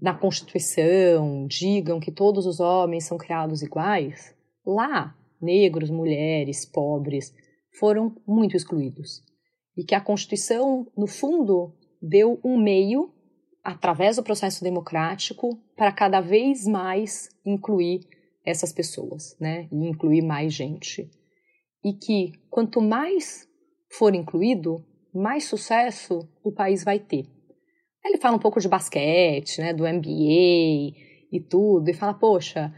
na 0.00 0.14
Constituição 0.14 1.46
digam 1.46 1.98
que 1.98 2.12
todos 2.12 2.46
os 2.46 2.60
homens 2.60 3.04
são 3.04 3.18
criados 3.18 3.62
iguais, 3.62 4.34
lá 4.64 5.16
negros, 5.40 5.90
mulheres, 5.90 6.64
pobres 6.64 7.34
foram 7.72 8.14
muito 8.26 8.56
excluídos 8.56 9.22
e 9.76 9.84
que 9.84 9.94
a 9.94 10.00
Constituição, 10.00 10.86
no 10.96 11.06
fundo, 11.06 11.74
deu 12.00 12.40
um 12.44 12.58
meio, 12.58 13.12
através 13.64 14.16
do 14.16 14.22
processo 14.22 14.62
democrático, 14.62 15.56
para 15.76 15.92
cada 15.92 16.20
vez 16.20 16.66
mais 16.66 17.28
incluir 17.44 18.00
essas 18.44 18.72
pessoas, 18.72 19.36
né? 19.40 19.68
E 19.72 19.88
incluir 19.88 20.22
mais 20.22 20.52
gente. 20.52 21.08
E 21.84 21.92
que 21.92 22.32
quanto 22.50 22.80
mais 22.80 23.48
for 23.90 24.14
incluído, 24.14 24.84
mais 25.14 25.44
sucesso 25.44 26.28
o 26.42 26.52
país 26.52 26.84
vai 26.84 26.98
ter. 26.98 27.26
Ele 28.04 28.18
fala 28.18 28.36
um 28.36 28.40
pouco 28.40 28.60
de 28.60 28.68
basquete, 28.68 29.60
né, 29.60 29.72
do 29.72 29.84
MBA 29.84 30.96
e 31.30 31.40
tudo, 31.48 31.88
e 31.88 31.94
fala, 31.94 32.14
poxa, 32.14 32.74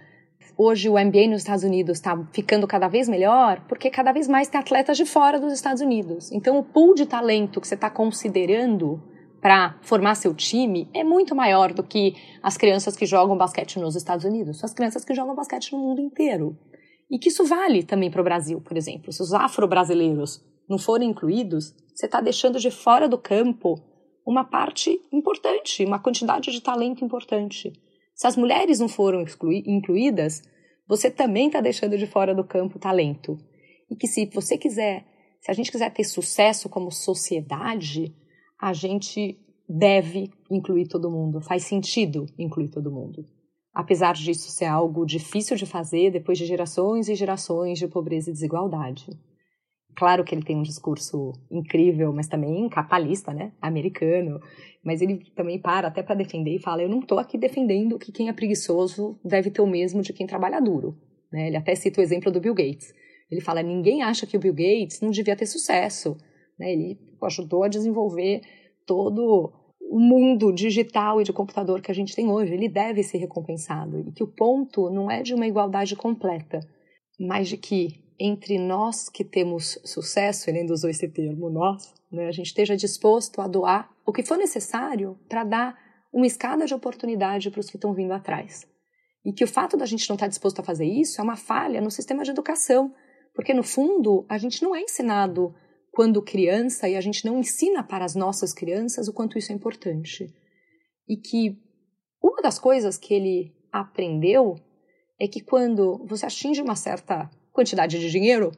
hoje 0.56 0.88
o 0.88 0.94
MBA 0.94 1.28
nos 1.28 1.42
Estados 1.42 1.64
Unidos 1.64 1.98
está 1.98 2.16
ficando 2.32 2.66
cada 2.66 2.88
vez 2.88 3.08
melhor 3.08 3.64
porque 3.68 3.90
cada 3.90 4.12
vez 4.12 4.28
mais 4.28 4.48
tem 4.48 4.60
atletas 4.60 4.96
de 4.96 5.04
fora 5.04 5.38
dos 5.40 5.52
Estados 5.52 5.82
Unidos. 5.82 6.30
Então, 6.32 6.58
o 6.58 6.62
pool 6.62 6.94
de 6.94 7.06
talento 7.06 7.60
que 7.60 7.68
você 7.68 7.74
está 7.74 7.90
considerando 7.90 9.02
para 9.40 9.78
formar 9.82 10.14
seu 10.14 10.34
time 10.34 10.88
é 10.94 11.04
muito 11.04 11.34
maior 11.34 11.72
do 11.72 11.82
que 11.82 12.14
as 12.42 12.56
crianças 12.56 12.96
que 12.96 13.04
jogam 13.04 13.36
basquete 13.36 13.78
nos 13.78 13.94
Estados 13.94 14.24
Unidos. 14.24 14.58
São 14.58 14.66
as 14.66 14.72
crianças 14.72 15.04
que 15.04 15.14
jogam 15.14 15.34
basquete 15.34 15.72
no 15.72 15.78
mundo 15.78 16.00
inteiro. 16.00 16.56
E 17.10 17.18
que 17.18 17.28
isso 17.28 17.44
vale 17.44 17.82
também 17.82 18.10
para 18.10 18.22
o 18.22 18.24
Brasil, 18.24 18.60
por 18.60 18.76
exemplo. 18.76 19.12
Se 19.12 19.20
os 19.20 19.34
afro-brasileiros 19.34 20.42
não 20.66 20.78
forem 20.78 21.10
incluídos, 21.10 21.74
você 21.94 22.06
está 22.06 22.20
deixando 22.20 22.58
de 22.58 22.70
fora 22.70 23.06
do 23.06 23.18
campo 23.18 23.78
uma 24.26 24.44
parte 24.44 24.98
importante, 25.12 25.84
uma 25.84 25.98
quantidade 25.98 26.50
de 26.50 26.62
talento 26.62 27.04
importante. 27.04 27.72
Se 28.14 28.26
as 28.26 28.36
mulheres 28.36 28.78
não 28.78 28.88
foram 28.88 29.24
incluídas, 29.66 30.42
você 30.86 31.10
também 31.10 31.48
está 31.48 31.60
deixando 31.60 31.98
de 31.98 32.06
fora 32.06 32.34
do 32.34 32.44
campo 32.44 32.78
talento. 32.78 33.36
E 33.90 33.96
que 33.96 34.06
se 34.06 34.26
você 34.26 34.56
quiser, 34.56 35.04
se 35.40 35.50
a 35.50 35.54
gente 35.54 35.70
quiser 35.70 35.92
ter 35.92 36.04
sucesso 36.04 36.68
como 36.68 36.90
sociedade, 36.90 38.14
a 38.60 38.72
gente 38.72 39.38
deve 39.68 40.30
incluir 40.50 40.86
todo 40.88 41.10
mundo. 41.10 41.40
Faz 41.40 41.64
sentido 41.64 42.26
incluir 42.38 42.68
todo 42.68 42.92
mundo. 42.92 43.24
Apesar 43.72 44.14
disso 44.14 44.50
ser 44.50 44.66
algo 44.66 45.04
difícil 45.04 45.56
de 45.56 45.66
fazer 45.66 46.12
depois 46.12 46.38
de 46.38 46.46
gerações 46.46 47.08
e 47.08 47.14
gerações 47.14 47.78
de 47.78 47.88
pobreza 47.88 48.30
e 48.30 48.32
desigualdade. 48.32 49.06
Claro 49.96 50.24
que 50.24 50.34
ele 50.34 50.42
tem 50.42 50.56
um 50.56 50.62
discurso 50.62 51.32
incrível, 51.50 52.12
mas 52.12 52.26
também 52.26 52.68
capitalista, 52.68 53.32
né? 53.32 53.52
Americano. 53.60 54.40
Mas 54.84 55.00
ele 55.00 55.24
também 55.34 55.60
para 55.60 55.88
até 55.88 56.02
para 56.02 56.14
defender 56.14 56.56
e 56.56 56.58
fala: 56.58 56.82
Eu 56.82 56.88
não 56.88 57.00
estou 57.00 57.18
aqui 57.18 57.38
defendendo 57.38 57.98
que 57.98 58.12
quem 58.12 58.28
é 58.28 58.32
preguiçoso 58.32 59.18
deve 59.24 59.50
ter 59.50 59.62
o 59.62 59.66
mesmo 59.66 60.02
de 60.02 60.12
quem 60.12 60.26
trabalha 60.26 60.60
duro. 60.60 60.96
Né? 61.32 61.48
Ele 61.48 61.56
até 61.56 61.74
cita 61.74 62.00
o 62.00 62.04
exemplo 62.04 62.30
do 62.30 62.40
Bill 62.40 62.54
Gates. 62.54 62.92
Ele 63.30 63.40
fala: 63.40 63.62
Ninguém 63.62 64.02
acha 64.02 64.26
que 64.26 64.36
o 64.36 64.40
Bill 64.40 64.54
Gates 64.54 65.00
não 65.00 65.10
devia 65.10 65.36
ter 65.36 65.46
sucesso. 65.46 66.16
Né? 66.58 66.72
Ele 66.72 66.98
ajudou 67.22 67.62
a 67.62 67.68
desenvolver 67.68 68.42
todo 68.86 69.52
o 69.80 70.00
mundo 70.00 70.52
digital 70.52 71.20
e 71.20 71.24
de 71.24 71.32
computador 71.32 71.80
que 71.80 71.90
a 71.90 71.94
gente 71.94 72.16
tem 72.16 72.28
hoje. 72.28 72.52
Ele 72.52 72.68
deve 72.68 73.02
ser 73.02 73.18
recompensado. 73.18 74.00
E 74.00 74.12
que 74.12 74.24
o 74.24 74.28
ponto 74.28 74.90
não 74.90 75.10
é 75.10 75.22
de 75.22 75.34
uma 75.34 75.46
igualdade 75.46 75.94
completa, 75.94 76.60
mas 77.18 77.48
de 77.48 77.56
que 77.56 78.03
entre 78.18 78.58
nós 78.58 79.08
que 79.08 79.24
temos 79.24 79.78
sucesso, 79.84 80.48
ele 80.48 80.60
ainda 80.60 80.72
usou 80.72 80.88
esse 80.88 81.08
termo, 81.08 81.50
nós, 81.50 81.92
né, 82.10 82.28
a 82.28 82.32
gente 82.32 82.46
esteja 82.46 82.76
disposto 82.76 83.40
a 83.40 83.48
doar 83.48 83.90
o 84.06 84.12
que 84.12 84.22
for 84.22 84.38
necessário 84.38 85.18
para 85.28 85.44
dar 85.44 85.78
uma 86.12 86.26
escada 86.26 86.64
de 86.64 86.74
oportunidade 86.74 87.50
para 87.50 87.60
os 87.60 87.68
que 87.68 87.76
estão 87.76 87.92
vindo 87.92 88.12
atrás. 88.12 88.66
E 89.24 89.32
que 89.32 89.42
o 89.42 89.48
fato 89.48 89.76
da 89.76 89.86
gente 89.86 90.08
não 90.08 90.14
estar 90.14 90.26
tá 90.26 90.30
disposto 90.30 90.60
a 90.60 90.62
fazer 90.62 90.86
isso 90.86 91.20
é 91.20 91.24
uma 91.24 91.36
falha 91.36 91.80
no 91.80 91.90
sistema 91.90 92.22
de 92.22 92.30
educação, 92.30 92.94
porque 93.34 93.52
no 93.52 93.64
fundo 93.64 94.24
a 94.28 94.38
gente 94.38 94.62
não 94.62 94.76
é 94.76 94.80
ensinado 94.80 95.54
quando 95.90 96.22
criança 96.22 96.88
e 96.88 96.96
a 96.96 97.00
gente 97.00 97.24
não 97.24 97.38
ensina 97.38 97.82
para 97.82 98.04
as 98.04 98.14
nossas 98.14 98.52
crianças 98.52 99.08
o 99.08 99.12
quanto 99.12 99.38
isso 99.38 99.50
é 99.50 99.54
importante. 99.54 100.32
E 101.08 101.16
que 101.16 101.58
uma 102.22 102.42
das 102.42 102.58
coisas 102.58 102.96
que 102.96 103.14
ele 103.14 103.54
aprendeu 103.72 104.56
é 105.18 105.26
que 105.26 105.40
quando 105.40 106.04
você 106.06 106.26
atinge 106.26 106.60
uma 106.60 106.76
certa 106.76 107.30
quantidade 107.54 107.98
de 107.98 108.10
dinheiro, 108.10 108.50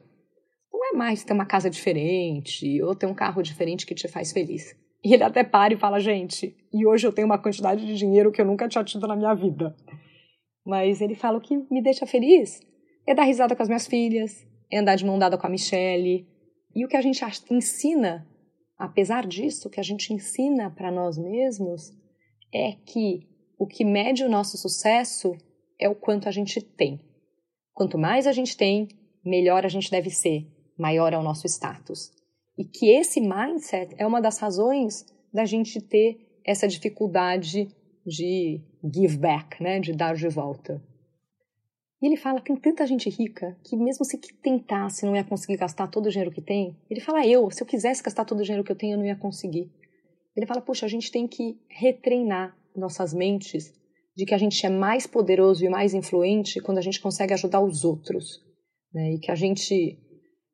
não 0.73 0.83
é 0.89 0.97
mais 0.97 1.23
ter 1.23 1.31
uma 1.31 1.45
casa 1.45 1.69
diferente 1.69 2.81
ou 2.81 2.95
ter 2.95 3.05
um 3.05 3.13
carro 3.13 3.41
diferente 3.43 3.85
que 3.85 3.95
te 3.95 4.07
faz 4.07 4.33
feliz. 4.33 4.75
E 5.05 5.13
ele 5.13 5.23
até 5.23 5.43
para 5.43 5.73
e 5.73 5.77
fala, 5.77 5.99
gente, 5.99 6.57
e 6.73 6.85
hoje 6.85 7.05
eu 7.05 7.13
tenho 7.13 7.27
uma 7.27 7.37
quantidade 7.37 7.85
de 7.85 7.95
dinheiro 7.95 8.31
que 8.31 8.41
eu 8.41 8.45
nunca 8.45 8.67
tinha 8.67 8.83
tido 8.83 9.07
na 9.07 9.15
minha 9.15 9.33
vida. 9.35 9.75
Mas 10.65 10.99
ele 10.99 11.15
fala 11.15 11.37
o 11.37 11.41
que 11.41 11.55
me 11.71 11.81
deixa 11.81 12.05
feliz 12.05 12.59
é 13.05 13.13
dar 13.13 13.23
risada 13.23 13.55
com 13.55 13.63
as 13.63 13.69
minhas 13.69 13.87
filhas, 13.87 14.45
é 14.69 14.79
andar 14.79 14.95
de 14.95 15.05
mão 15.05 15.17
dada 15.17 15.37
com 15.37 15.47
a 15.47 15.49
Michelle. 15.49 16.27
E 16.75 16.83
o 16.83 16.87
que 16.89 16.97
a 16.97 17.01
gente 17.01 17.23
ensina, 17.49 18.27
apesar 18.77 19.25
disso, 19.25 19.67
o 19.67 19.71
que 19.71 19.79
a 19.79 19.83
gente 19.83 20.11
ensina 20.11 20.69
para 20.69 20.91
nós 20.91 21.17
mesmos 21.17 21.93
é 22.53 22.73
que 22.73 23.27
o 23.57 23.65
que 23.65 23.85
mede 23.85 24.23
o 24.23 24.29
nosso 24.29 24.57
sucesso 24.57 25.37
é 25.79 25.87
o 25.87 25.95
quanto 25.95 26.27
a 26.27 26.31
gente 26.31 26.59
tem. 26.59 26.99
Quanto 27.77 27.95
mais 27.95 28.25
a 28.25 28.31
gente 28.31 28.57
tem, 28.57 28.87
melhor 29.23 29.63
a 29.63 29.69
gente 29.69 29.91
deve 29.91 30.09
ser, 30.09 30.47
maior 30.75 31.13
é 31.13 31.17
o 31.19 31.21
nosso 31.21 31.45
status. 31.45 32.11
E 32.57 32.65
que 32.65 32.89
esse 32.89 33.21
mindset 33.21 33.93
é 33.99 34.07
uma 34.07 34.19
das 34.19 34.39
razões 34.39 35.05
da 35.31 35.45
gente 35.45 35.79
ter 35.79 36.17
essa 36.43 36.67
dificuldade 36.67 37.67
de 38.03 38.59
give 38.83 39.17
back, 39.17 39.61
né, 39.61 39.79
de 39.79 39.93
dar 39.93 40.15
de 40.15 40.27
volta. 40.27 40.83
E 42.01 42.07
ele 42.07 42.17
fala, 42.17 42.41
tem 42.41 42.55
tanta 42.55 42.87
gente 42.87 43.11
rica 43.11 43.55
que 43.63 43.77
mesmo 43.77 44.03
se 44.03 44.17
tentasse 44.41 45.05
não 45.05 45.15
ia 45.15 45.23
conseguir 45.23 45.57
gastar 45.57 45.87
todo 45.87 46.07
o 46.07 46.09
dinheiro 46.09 46.31
que 46.31 46.41
tem. 46.41 46.75
Ele 46.89 46.99
fala, 46.99 47.27
eu, 47.27 47.51
se 47.51 47.61
eu 47.61 47.67
quisesse 47.67 48.01
gastar 48.01 48.25
todo 48.25 48.39
o 48.39 48.43
dinheiro 48.43 48.63
que 48.63 48.71
eu 48.71 48.75
tenho, 48.75 48.95
eu 48.95 48.97
não 48.97 49.05
ia 49.05 49.15
conseguir. 49.15 49.71
Ele 50.35 50.47
fala, 50.47 50.61
puxa, 50.61 50.87
a 50.87 50.89
gente 50.89 51.11
tem 51.11 51.27
que 51.27 51.61
retreinar 51.69 52.57
nossas 52.75 53.13
mentes 53.13 53.71
de 54.17 54.25
que 54.25 54.33
a 54.33 54.37
gente 54.37 54.65
é 54.65 54.69
mais 54.69 55.05
poderoso 55.05 55.63
e 55.63 55.69
mais 55.69 55.93
influente 55.93 56.59
quando 56.59 56.79
a 56.79 56.81
gente 56.81 56.99
consegue 56.99 57.35
ajudar 57.35 57.61
os 57.61 57.85
outros. 57.85 58.41
Né? 58.91 59.13
E 59.13 59.19
que 59.19 59.31
a 59.31 59.35
gente 59.35 59.99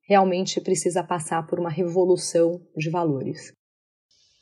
realmente 0.08 0.60
precisa 0.60 1.02
passar 1.02 1.48
por 1.48 1.62
uma 1.62 1.70
revolução 1.70 2.60
de 2.76 2.90
valores. 2.90 3.54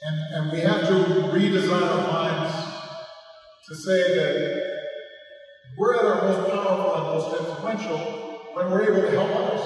And, 0.04 0.36
and 0.36 0.52
we 0.52 0.62
have 0.62 0.88
to 0.88 1.32
redesign 1.32 1.84
our 1.84 2.12
minds 2.12 2.56
to 3.68 3.76
say 3.76 4.16
that 4.16 4.34
we're 5.78 5.96
at 5.96 6.04
our 6.04 6.28
most 6.28 6.50
powerful 6.50 6.96
and 6.96 7.04
most 7.14 7.40
influential 7.40 8.00
when 8.56 8.72
we're 8.72 8.90
able 8.90 9.04
to 9.04 9.12
help 9.12 9.30
others. 9.36 9.62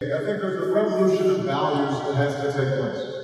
I 0.00 0.24
think 0.24 0.40
there's 0.40 0.62
a 0.62 0.72
revolution 0.72 1.28
of 1.32 1.38
values 1.38 1.98
that 2.06 2.14
has 2.14 2.36
to 2.36 2.52
take 2.56 2.78
place. 2.78 3.17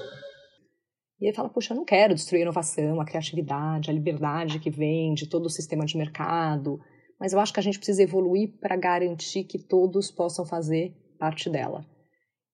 E 1.21 1.27
ele 1.27 1.35
fala: 1.35 1.49
Puxa, 1.49 1.73
eu 1.73 1.77
não 1.77 1.85
quero 1.85 2.15
destruir 2.15 2.41
a 2.41 2.43
inovação, 2.43 3.01
a 3.01 3.05
criatividade, 3.05 3.91
a 3.91 3.95
liberdade 3.95 4.59
que 4.59 4.71
vem 4.71 5.15
de 5.15 5.29
todo 5.29 5.47
o 5.47 5.51
sistema 5.51 5.85
de 5.85 5.97
mercado, 5.97 6.79
mas 7.19 7.33
eu 7.33 7.41
acho 7.41 7.53
que 7.53 7.61
a 7.61 7.63
gente 7.63 7.79
precisa 7.79 8.03
evoluir 8.03 8.59
para 8.61 8.77
garantir 8.77 9.45
que 9.45 9.59
todos 9.59 10.11
possam 10.11 10.45
fazer 10.45 10.95
parte 11.19 11.49
dela. 11.49 11.87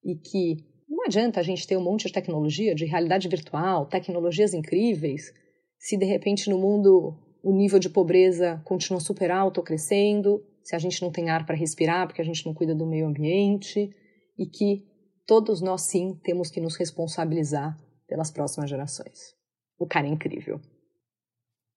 E 0.04 0.14
que 0.14 0.64
não 0.88 1.04
adianta 1.04 1.40
a 1.40 1.42
gente 1.42 1.66
ter 1.66 1.76
um 1.76 1.82
monte 1.82 2.06
de 2.06 2.12
tecnologia, 2.12 2.74
de 2.74 2.84
realidade 2.84 3.28
virtual, 3.28 3.86
tecnologias 3.86 4.52
incríveis, 4.52 5.32
se 5.78 5.96
de 5.96 6.04
repente 6.04 6.50
no 6.50 6.58
mundo 6.58 7.16
o 7.42 7.52
nível 7.52 7.78
de 7.78 7.88
pobreza 7.88 8.60
continua 8.64 9.00
super 9.00 9.30
alto 9.30 9.62
crescendo, 9.62 10.44
se 10.62 10.76
a 10.76 10.78
gente 10.78 11.00
não 11.00 11.10
tem 11.10 11.30
ar 11.30 11.46
para 11.46 11.56
respirar 11.56 12.06
porque 12.06 12.20
a 12.20 12.24
gente 12.24 12.44
não 12.44 12.52
cuida 12.52 12.74
do 12.74 12.86
meio 12.86 13.06
ambiente, 13.06 13.90
e 14.38 14.46
que 14.46 14.84
todos 15.26 15.60
nós 15.60 15.82
sim 15.82 16.18
temos 16.22 16.50
que 16.50 16.60
nos 16.60 16.76
responsabilizar 16.76 17.78
pelas 18.10 18.30
próximas 18.30 18.68
gerações. 18.68 19.36
O 19.78 19.86
cara 19.86 20.08
é 20.08 20.10
incrível. 20.10 20.60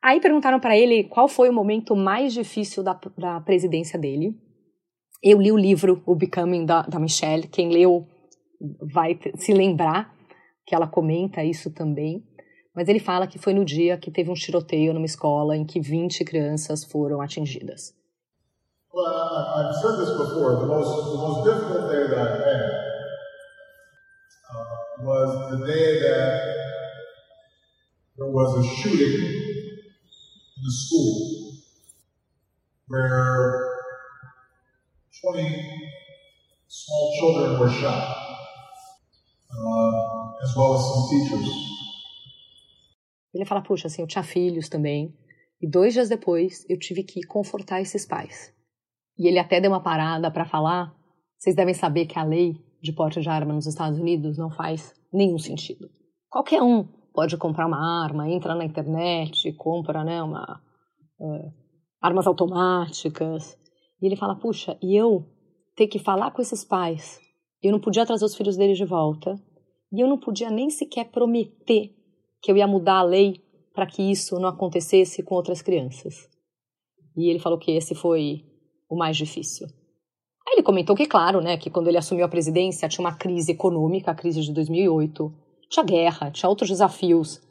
Aí 0.02 0.20
perguntaram 0.20 0.60
para 0.60 0.76
ele 0.76 1.04
qual 1.04 1.28
foi 1.28 1.48
o 1.48 1.54
momento 1.54 1.96
mais 1.96 2.34
difícil 2.34 2.84
da, 2.84 3.00
da 3.16 3.40
presidência 3.40 3.98
dele. 3.98 4.36
Eu 5.22 5.40
li 5.40 5.52
o 5.52 5.58
livro 5.58 6.02
O 6.06 6.16
Becoming 6.16 6.66
da, 6.66 6.82
da 6.82 7.00
Michelle. 7.00 7.48
Quem 7.48 7.70
leu 7.70 8.06
vai 8.92 9.18
se 9.36 9.54
lembrar 9.54 10.14
que 10.66 10.74
ela 10.76 10.88
comenta 10.88 11.44
isso 11.44 11.72
também. 11.72 12.26
Mas 12.76 12.90
ele 12.90 13.00
fala 13.00 13.28
que 13.28 13.38
foi 13.38 13.54
no 13.54 13.64
dia 13.64 13.98
que 13.98 14.12
teve 14.12 14.32
um 14.32 14.34
tiroteio 14.34 14.94
numa 14.94 15.06
escola 15.06 15.56
em 15.56 15.64
que 15.64 15.80
20 15.80 16.26
crianças 16.26 16.84
foram 16.84 17.22
atingidas. 17.22 17.94
Well, 18.92 19.06
I've 19.06 19.76
said 19.76 19.98
this 20.00 20.18
before. 20.18 20.60
The 20.60 20.66
most, 20.66 21.12
the 21.12 21.18
most 21.18 21.44
difficult 21.46 21.90
day 21.90 22.08
that 22.10 22.20
I've 22.20 22.44
had 22.44 22.83
was 25.04 25.52
the 25.52 25.66
day 25.66 26.00
that 26.00 26.56
there 28.18 28.32
was 28.32 28.58
a 28.58 28.64
shooting 28.76 29.22
in 30.58 30.64
the 30.64 30.72
school 30.72 31.52
where 32.88 33.70
20 35.22 35.92
small 36.68 37.14
children 37.20 37.60
were 37.60 37.70
shot, 37.70 38.16
uh, 39.52 40.44
as 40.44 40.56
well 40.56 40.76
as 40.76 40.82
some 40.82 41.10
teachers. 41.10 41.50
Ele 43.34 43.46
fala, 43.46 43.62
puxa, 43.62 43.88
assim, 43.88 44.02
eu 44.02 44.08
tinha 44.08 44.24
filhos 44.24 44.70
também, 44.70 45.18
e 45.60 45.68
dois 45.68 45.94
dias 45.94 46.08
depois 46.08 46.66
eu 46.70 46.78
tive 46.78 47.04
que 47.04 47.24
confortar 47.24 47.82
esses 47.82 48.06
pais. 48.06 48.54
E 49.18 49.28
ele 49.28 49.40
até 49.40 49.60
deu 49.60 49.72
uma 49.72 49.82
parada 49.82 50.30
para 50.32 50.46
falar, 50.46 50.94
vocês 51.38 51.56
devem 51.56 51.74
saber 51.74 52.06
que 52.06 52.18
a 52.18 52.24
lei 52.24 52.56
de 52.84 52.92
porte 52.92 53.22
de 53.22 53.30
arma 53.30 53.54
nos 53.54 53.66
Estados 53.66 53.98
Unidos 53.98 54.38
não 54.38 54.52
faz 54.52 54.94
nenhum 55.12 55.40
sentido. 55.40 55.90
Qualquer 56.30 56.62
um 56.62 56.84
pode 57.14 57.38
comprar 57.38 57.66
uma 57.66 58.04
arma, 58.04 58.30
entra 58.30 58.54
na 58.54 58.66
internet, 58.66 59.54
compra 59.54 60.04
né, 60.04 60.22
uma, 60.22 60.62
é, 61.22 61.52
armas 62.02 62.28
automáticas. 62.28 63.58
E 64.02 64.06
ele 64.06 64.18
fala: 64.18 64.36
puxa, 64.36 64.78
e 64.82 64.96
eu 64.98 65.26
ter 65.78 65.88
que 65.88 65.98
falar 65.98 66.32
com 66.32 66.42
esses 66.42 66.66
pais? 66.66 67.22
Eu 67.62 67.72
não 67.72 67.80
podia 67.80 68.06
trazer 68.06 68.26
os 68.26 68.36
filhos 68.36 68.58
deles 68.58 68.78
de 68.78 68.86
volta. 68.86 69.42
E 69.90 70.02
eu 70.02 70.08
não 70.08 70.18
podia 70.18 70.50
nem 70.50 70.70
sequer 70.70 71.06
prometer 71.06 71.96
que 72.42 72.52
eu 72.52 72.58
ia 72.58 72.68
mudar 72.68 72.98
a 72.98 73.04
lei 73.04 73.42
para 73.74 73.86
que 73.86 74.02
isso 74.02 74.38
não 74.40 74.50
acontecesse 74.50 75.24
com 75.24 75.36
outras 75.36 75.62
crianças. 75.62 76.28
E 77.16 77.30
ele 77.30 77.40
falou 77.40 77.58
que 77.58 77.72
esse 77.72 77.96
foi 77.96 78.44
o 78.90 78.98
mais 78.98 79.16
difícil. 79.16 79.68
Aí 80.48 80.56
ele 80.56 80.64
comentou 80.64 80.96
que, 80.96 81.06
claro, 81.06 81.42
né, 81.42 81.58
que 81.58 81.70
quando 81.70 81.88
ele 81.88 81.98
assumiu 81.98 82.26
a 82.26 82.30
presidência 82.30 82.90
tinha 82.90 83.06
uma 83.06 83.16
crise 83.16 83.52
econômica, 83.52 84.12
a 84.12 84.16
crise 84.16 84.42
de 84.42 84.52
2008, 84.54 85.34
tinha 85.70 85.86
guerra, 85.86 86.32
tinha 86.32 86.50
outros 86.50 86.70
desafios, 86.70 87.42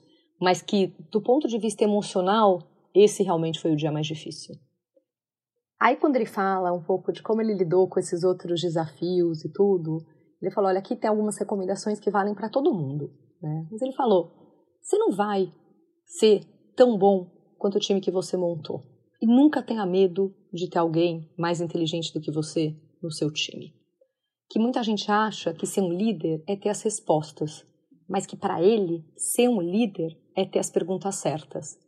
mas 0.40 0.60
que, 0.60 0.94
do 1.10 1.20
ponto 1.20 1.48
de 1.48 1.58
vista 1.58 1.84
emocional, 1.84 2.62
esse 2.94 3.22
realmente 3.22 3.60
foi 3.60 3.72
o 3.72 3.76
dia 3.76 3.90
mais 3.90 4.06
difícil. 4.06 4.54
Aí, 5.80 5.96
quando 5.96 6.16
ele 6.16 6.26
fala 6.26 6.72
um 6.72 6.82
pouco 6.82 7.12
de 7.12 7.22
como 7.22 7.42
ele 7.42 7.54
lidou 7.54 7.88
com 7.88 7.98
esses 7.98 8.22
outros 8.22 8.60
desafios 8.60 9.44
e 9.44 9.52
tudo, 9.52 9.98
ele 10.40 10.50
falou: 10.52 10.70
olha, 10.70 10.78
aqui 10.78 10.94
tem 10.94 11.10
algumas 11.10 11.36
recomendações 11.38 11.98
que 11.98 12.10
valem 12.10 12.34
para 12.34 12.48
todo 12.48 12.72
mundo. 12.74 13.12
Né? 13.42 13.66
Mas 13.70 13.82
ele 13.82 13.92
falou: 13.92 14.30
você 14.80 14.96
não 14.96 15.10
vai 15.10 15.52
ser 16.04 16.44
tão 16.76 16.96
bom 16.96 17.30
quanto 17.58 17.76
o 17.76 17.80
time 17.80 18.00
que 18.00 18.10
você 18.10 18.36
montou. 18.36 18.82
E 19.20 19.26
nunca 19.26 19.62
tenha 19.62 19.86
medo 19.86 20.34
de 20.52 20.68
ter 20.68 20.78
alguém 20.78 21.30
mais 21.38 21.60
inteligente 21.60 22.12
do 22.12 22.20
que 22.20 22.30
você 22.30 22.76
no 23.02 23.10
seu 23.10 23.30
time. 23.32 23.74
Que 24.50 24.58
muita 24.58 24.82
gente 24.82 25.10
acha 25.10 25.54
que 25.54 25.66
ser 25.66 25.80
um 25.80 25.92
líder 25.92 26.44
é 26.46 26.54
ter 26.54 26.68
as 26.68 26.82
respostas, 26.82 27.64
mas 28.08 28.26
que 28.26 28.36
para 28.36 28.62
ele 28.62 29.04
ser 29.16 29.48
um 29.48 29.60
líder 29.60 30.18
é 30.36 30.44
ter 30.44 30.58
as 30.58 30.70
perguntas 30.70 31.14
certas. 31.16 31.78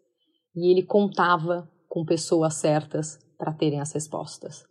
E 0.57 0.71
ele 0.71 0.83
contava 0.83 1.71
com 1.89 2.05
pessoas 2.05 2.55
certas 2.55 3.19
para 3.37 3.53
terem 3.53 3.81
as 3.81 3.93
respostas. 3.93 4.65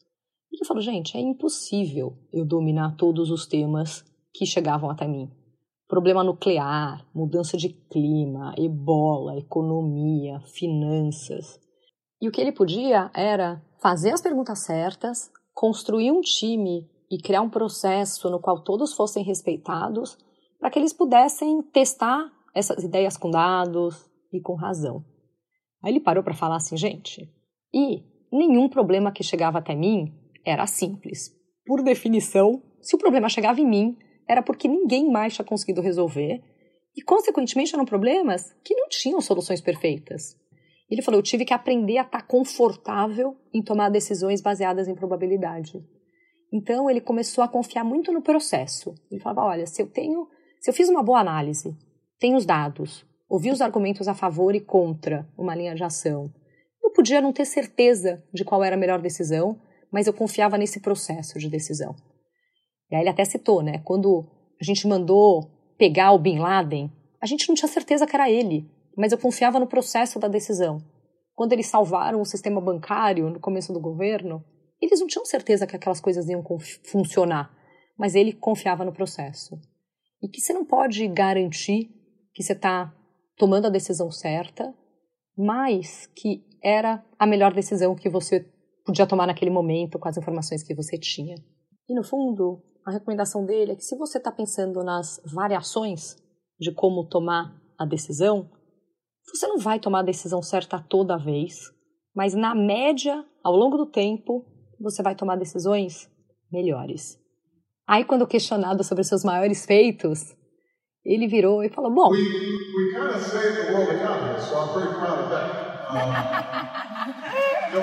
Ele 0.52 0.66
falou, 0.66 0.82
gente, 0.82 1.18
é 1.18 1.20
impossível 1.20 2.18
eu 2.32 2.46
dominar 2.46 2.96
todos 2.96 3.30
os 3.30 3.46
temas 3.48 4.04
que 4.34 4.46
chegavam 4.46 4.90
até 4.90 5.08
mim. 5.08 5.30
Problema 5.88 6.24
nuclear, 6.24 7.06
mudança 7.14 7.58
de 7.58 7.70
clima, 7.70 8.54
ebola, 8.58 9.38
economia, 9.38 10.40
finanças. 10.42 11.60
E 12.24 12.28
o 12.30 12.32
que 12.32 12.40
ele 12.40 12.54
podia 12.54 13.12
era 13.14 13.62
fazer 13.82 14.12
as 14.12 14.22
perguntas 14.22 14.60
certas, 14.60 15.30
construir 15.54 16.10
um 16.10 16.22
time 16.22 16.90
e 17.12 17.22
criar 17.22 17.42
um 17.42 17.50
processo 17.50 18.30
no 18.30 18.40
qual 18.40 18.64
todos 18.64 18.94
fossem 18.94 19.26
respeitados, 19.26 20.18
para 20.58 20.70
que 20.70 20.80
eles 20.80 20.94
pudessem 20.94 21.62
testar 21.64 22.32
essas 22.56 22.82
ideias 22.82 23.18
com 23.18 23.30
dados 23.30 24.10
e 24.32 24.40
com 24.40 24.56
razão. 24.56 25.04
Aí 25.84 25.92
ele 25.92 26.00
parou 26.00 26.24
para 26.24 26.34
falar 26.34 26.56
assim, 26.56 26.78
gente, 26.78 27.30
e 27.74 28.02
nenhum 28.32 28.70
problema 28.70 29.12
que 29.12 29.22
chegava 29.22 29.58
até 29.58 29.76
mim 29.76 30.18
era 30.46 30.66
simples. 30.66 31.30
Por 31.66 31.84
definição, 31.84 32.64
se 32.82 32.96
o 32.96 33.00
problema 33.00 33.28
chegava 33.28 33.60
em 33.60 33.68
mim, 33.68 33.98
era 34.30 34.42
porque 34.42 34.70
ninguém 34.70 35.12
mais 35.12 35.34
tinha 35.34 35.44
conseguido 35.44 35.82
resolver 35.82 36.42
e, 36.96 37.02
consequentemente, 37.02 37.76
eram 37.76 37.84
problemas 37.84 38.56
que 38.64 38.74
não 38.74 38.88
tinham 38.88 39.20
soluções 39.20 39.60
perfeitas. 39.60 40.42
Ele 40.94 41.02
falou: 41.02 41.20
eu 41.20 41.24
tive 41.24 41.44
que 41.44 41.56
aprender 41.56 41.98
a 41.98 42.04
estar 42.04 42.22
confortável 42.22 43.36
em 43.52 43.64
tomar 43.64 43.90
decisões 43.90 44.42
baseadas 44.42 44.88
em 44.88 44.94
probabilidade. 44.94 45.84
Então, 46.54 46.88
ele 46.88 47.02
começou 47.02 47.44
a 47.44 47.48
confiar 47.48 47.84
muito 47.84 48.12
no 48.12 48.22
processo. 48.22 48.94
Ele 49.10 49.20
falava: 49.20 49.42
olha, 49.42 49.66
se 49.66 49.82
eu 49.82 49.88
tenho, 49.88 50.28
se 50.62 50.70
eu 50.70 50.74
fiz 50.74 50.90
uma 50.90 51.02
boa 51.02 51.20
análise, 51.20 51.76
tenho 52.20 52.38
os 52.38 52.46
dados, 52.46 53.04
ouvi 53.28 53.50
os 53.50 53.60
argumentos 53.60 54.08
a 54.08 54.14
favor 54.14 54.54
e 54.54 54.60
contra 54.60 55.28
uma 55.36 55.56
linha 55.56 55.74
de 55.74 55.84
ação, 55.84 56.32
eu 56.84 56.92
podia 56.92 57.20
não 57.20 57.34
ter 57.34 57.46
certeza 57.46 58.24
de 58.32 58.46
qual 58.46 58.64
era 58.64 58.76
a 58.76 58.80
melhor 58.80 59.02
decisão, 59.02 59.60
mas 59.92 60.06
eu 60.06 60.14
confiava 60.14 60.60
nesse 60.60 60.80
processo 60.80 61.40
de 61.40 61.50
decisão. 61.50 61.96
E 62.92 62.96
aí 62.96 63.02
ele 63.02 63.10
até 63.10 63.26
citou, 63.26 63.64
né? 63.64 63.82
Quando 63.84 64.24
a 64.62 64.64
gente 64.64 64.88
mandou 64.88 65.50
pegar 65.76 66.12
o 66.12 66.20
Bin 66.20 66.38
Laden, 66.38 66.92
a 67.20 67.26
gente 67.26 67.50
não 67.50 67.56
tinha 67.56 67.68
certeza 67.68 68.06
que 68.06 68.16
era 68.16 68.30
ele, 68.30 68.70
mas 68.98 69.12
eu 69.12 69.18
confiava 69.18 69.60
no 69.60 69.68
processo 69.68 70.20
da 70.20 70.28
decisão. 70.28 70.84
Quando 71.36 71.54
eles 71.54 71.68
salvaram 71.68 72.22
o 72.22 72.26
sistema 72.26 72.62
bancário 72.62 73.30
no 73.30 73.40
começo 73.40 73.74
do 73.74 73.80
governo, 73.80 74.44
eles 74.82 75.00
não 75.00 75.08
tinham 75.08 75.26
certeza 75.26 75.66
que 75.66 75.76
aquelas 75.76 76.00
coisas 76.00 76.28
iam 76.28 76.44
funcionar, 76.84 77.52
mas 77.98 78.16
ele 78.16 78.34
confiava 78.34 78.84
no 78.84 78.94
processo. 78.94 79.60
E 80.22 80.28
que 80.28 80.42
você 80.42 80.54
não 80.54 80.66
pode 80.66 81.08
garantir 81.08 81.90
que 82.34 82.44
você 82.44 82.54
está 82.54 82.94
tomando 83.38 83.68
a 83.68 83.70
decisão 83.70 84.12
certa, 84.12 84.74
mas 85.38 86.08
que 86.16 86.46
era 86.62 87.04
a 87.18 87.26
melhor 87.26 87.54
decisão 87.54 87.96
que 87.96 88.10
você 88.10 88.46
podia 88.86 89.08
tomar 89.08 89.28
naquele 89.28 89.52
momento 89.52 89.98
com 89.98 90.08
as 90.08 90.18
informações 90.18 90.64
que 90.64 90.76
você 90.76 90.98
tinha. 90.98 91.36
E 91.90 91.96
no 91.96 92.04
fundo, 92.04 92.62
a 92.86 92.92
recomendação 92.92 93.46
dele 93.46 93.72
é 93.72 93.76
que 93.76 93.84
se 93.84 93.98
você 93.98 94.18
está 94.18 94.32
pensando 94.32 94.84
nas 94.84 95.22
variações 95.34 96.16
de 96.60 96.74
como 96.74 97.08
tomar 97.08 97.58
a 97.78 97.86
decisão, 97.86 98.50
você 99.32 99.48
não 99.48 99.58
vai 99.58 99.80
tomar 99.80 100.00
a 100.00 100.04
decisão 100.04 100.42
certa 100.42 100.80
toda 100.80 101.18
vez, 101.18 101.72
mas 102.16 102.34
na 102.34 102.54
média, 102.54 103.24
ao 103.44 103.56
longo 103.56 103.78
do 103.78 103.86
tempo, 103.86 104.46
você 104.80 105.02
vai 105.02 105.16
tomar 105.16 105.36
decisões 105.36 106.10
melhores. 106.52 107.18
Aí, 107.88 108.06
quando 108.06 108.28
questionado 108.28 108.84
sobre 108.84 109.04
seus 109.04 109.24
maiores 109.24 109.66
feitos, 109.66 110.36
ele 111.06 111.28
virou 111.28 111.64
e 111.64 111.70
falou: 111.70 111.92
Bom. 111.92 112.12
We, 112.12 112.20
we 112.20 112.94
kind 112.94 113.10
of 113.10 113.20
saved 113.20 113.68
the 113.68 113.74
world 113.74 113.92
economy, 113.92 114.40
so 114.40 114.56
I'm 114.56 114.74
pretty 114.74 114.94
proud 115.00 115.20
of 115.20 115.30
that. 115.30 115.64
Um, 115.92 116.10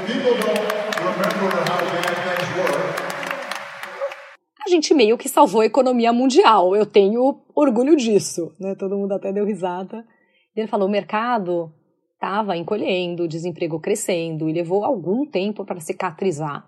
people 0.07 0.35
don't 0.41 0.65
remember 1.01 1.61
how 1.69 1.81
bad 1.91 2.17
things 2.25 2.49
were. 2.57 3.11
A 4.67 4.71
gente 4.71 4.95
meio 4.95 5.19
que 5.19 5.29
salvou 5.29 5.63
a 5.63 5.67
economia 5.67 6.13
mundial. 6.13 6.77
Eu 6.77 6.87
tenho 6.87 7.43
orgulho 7.55 7.97
disso, 7.97 8.55
né? 8.59 8.75
Todo 8.75 8.97
mundo 8.97 9.13
até 9.13 9.33
deu 9.33 9.45
risada. 9.45 10.07
Ele 10.55 10.67
falou: 10.67 10.89
o 10.89 10.91
mercado 10.91 11.73
estava 12.15 12.57
encolhendo, 12.57 13.25
o 13.25 13.29
desemprego 13.29 13.81
crescendo 13.81 14.49
e 14.49 14.53
levou 14.53 14.85
algum 14.85 15.27
tempo 15.27 15.65
para 15.65 15.81
cicatrizar, 15.81 16.67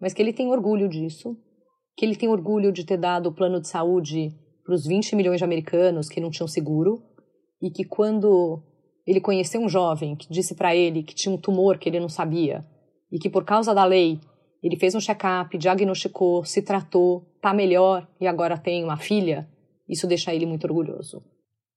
mas 0.00 0.14
que 0.14 0.22
ele 0.22 0.32
tem 0.32 0.48
orgulho 0.48 0.88
disso, 0.88 1.36
que 1.96 2.04
ele 2.04 2.16
tem 2.16 2.28
orgulho 2.28 2.72
de 2.72 2.84
ter 2.84 2.96
dado 2.96 3.28
o 3.28 3.34
plano 3.34 3.60
de 3.60 3.68
saúde 3.68 4.30
para 4.64 4.74
os 4.74 4.86
20 4.86 5.14
milhões 5.14 5.38
de 5.38 5.44
americanos 5.44 6.08
que 6.08 6.20
não 6.20 6.30
tinham 6.30 6.48
seguro 6.48 7.02
e 7.60 7.70
que 7.70 7.84
quando 7.84 8.62
ele 9.06 9.20
conheceu 9.20 9.60
um 9.60 9.68
jovem 9.68 10.16
que 10.16 10.28
disse 10.28 10.54
para 10.54 10.74
ele 10.74 11.02
que 11.02 11.14
tinha 11.14 11.34
um 11.34 11.38
tumor 11.38 11.78
que 11.78 11.88
ele 11.88 12.00
não 12.00 12.08
sabia 12.08 12.64
e 13.12 13.18
que 13.18 13.30
por 13.30 13.44
causa 13.44 13.74
da 13.74 13.84
lei 13.84 14.18
ele 14.62 14.76
fez 14.76 14.94
um 14.94 15.00
check-up, 15.00 15.56
diagnosticou, 15.56 16.44
se 16.44 16.62
tratou, 16.62 17.24
tá 17.40 17.54
melhor 17.54 18.08
e 18.20 18.26
agora 18.26 18.58
tem 18.58 18.82
uma 18.82 18.96
filha, 18.96 19.48
isso 19.88 20.06
deixa 20.06 20.34
ele 20.34 20.46
muito 20.46 20.64
orgulhoso. 20.64 21.22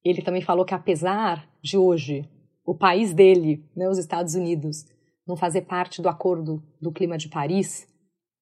Ele 0.04 0.22
também 0.22 0.42
falou 0.42 0.66
que 0.66 0.74
apesar 0.74 1.48
de 1.62 1.78
hoje 1.78 2.28
o 2.66 2.76
país 2.76 3.14
dele, 3.14 3.64
né, 3.76 3.90
os 3.90 3.98
Estados 3.98 4.36
Unidos, 4.36 4.86
não 5.28 5.36
fazer 5.36 5.62
parte 5.62 6.02
do 6.02 6.10
acordo 6.10 6.64
do 6.82 6.92
clima 6.92 7.18
de 7.18 7.30
Paris, 7.30 7.88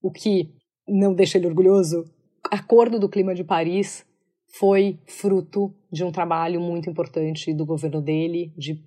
o 0.02 0.12
que 0.12 0.54
não 0.88 1.14
deixa 1.14 1.38
ele 1.38 1.48
orgulhoso, 1.48 2.04
o 2.04 2.56
acordo 2.56 3.00
do 3.00 3.10
clima 3.10 3.34
de 3.34 3.44
Paris 3.44 4.06
foi 4.58 5.00
fruto 5.06 5.74
de 5.92 6.04
um 6.04 6.12
trabalho 6.12 6.62
muito 6.62 6.90
importante 6.90 7.54
do 7.54 7.66
governo 7.66 8.02
dele, 8.02 8.54
de 8.58 8.82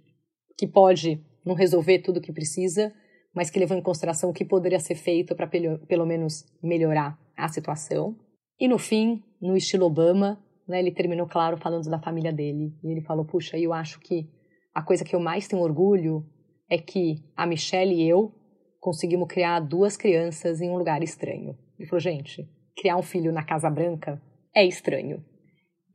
que 0.56 0.66
pode 0.66 1.22
não 1.44 1.54
resolver 1.54 2.00
tudo 2.00 2.18
o 2.18 2.20
que 2.20 2.32
precisa, 2.32 2.92
mas 3.34 3.50
que 3.50 3.58
levou 3.58 3.76
em 3.76 3.82
consideração 3.82 4.30
o 4.30 4.32
que 4.32 4.44
poderia 4.44 4.80
ser 4.80 4.94
feito 4.94 5.34
para 5.34 5.46
pelo, 5.46 6.06
menos 6.06 6.44
melhorar 6.62 7.18
a 7.36 7.48
situação. 7.48 8.16
E 8.58 8.66
no 8.66 8.78
fim, 8.78 9.22
no 9.40 9.56
estilo 9.56 9.86
Obama, 9.86 10.38
né, 10.70 10.78
ele 10.78 10.92
terminou, 10.92 11.26
claro, 11.26 11.56
falando 11.56 11.90
da 11.90 12.00
família 12.00 12.32
dele. 12.32 12.72
E 12.82 12.90
ele 12.90 13.02
falou: 13.02 13.24
Puxa, 13.24 13.58
eu 13.58 13.72
acho 13.72 14.00
que 14.00 14.28
a 14.74 14.82
coisa 14.82 15.04
que 15.04 15.14
eu 15.14 15.20
mais 15.20 15.46
tenho 15.46 15.62
orgulho 15.62 16.24
é 16.70 16.78
que 16.78 17.16
a 17.36 17.46
Michelle 17.46 17.94
e 17.94 18.08
eu 18.08 18.32
conseguimos 18.80 19.28
criar 19.28 19.60
duas 19.60 19.96
crianças 19.96 20.60
em 20.60 20.70
um 20.70 20.78
lugar 20.78 21.02
estranho. 21.02 21.58
Ele 21.78 21.88
falou: 21.88 22.00
Gente, 22.00 22.48
criar 22.76 22.96
um 22.96 23.02
filho 23.02 23.32
na 23.32 23.44
Casa 23.44 23.68
Branca 23.68 24.22
é 24.54 24.64
estranho 24.64 25.22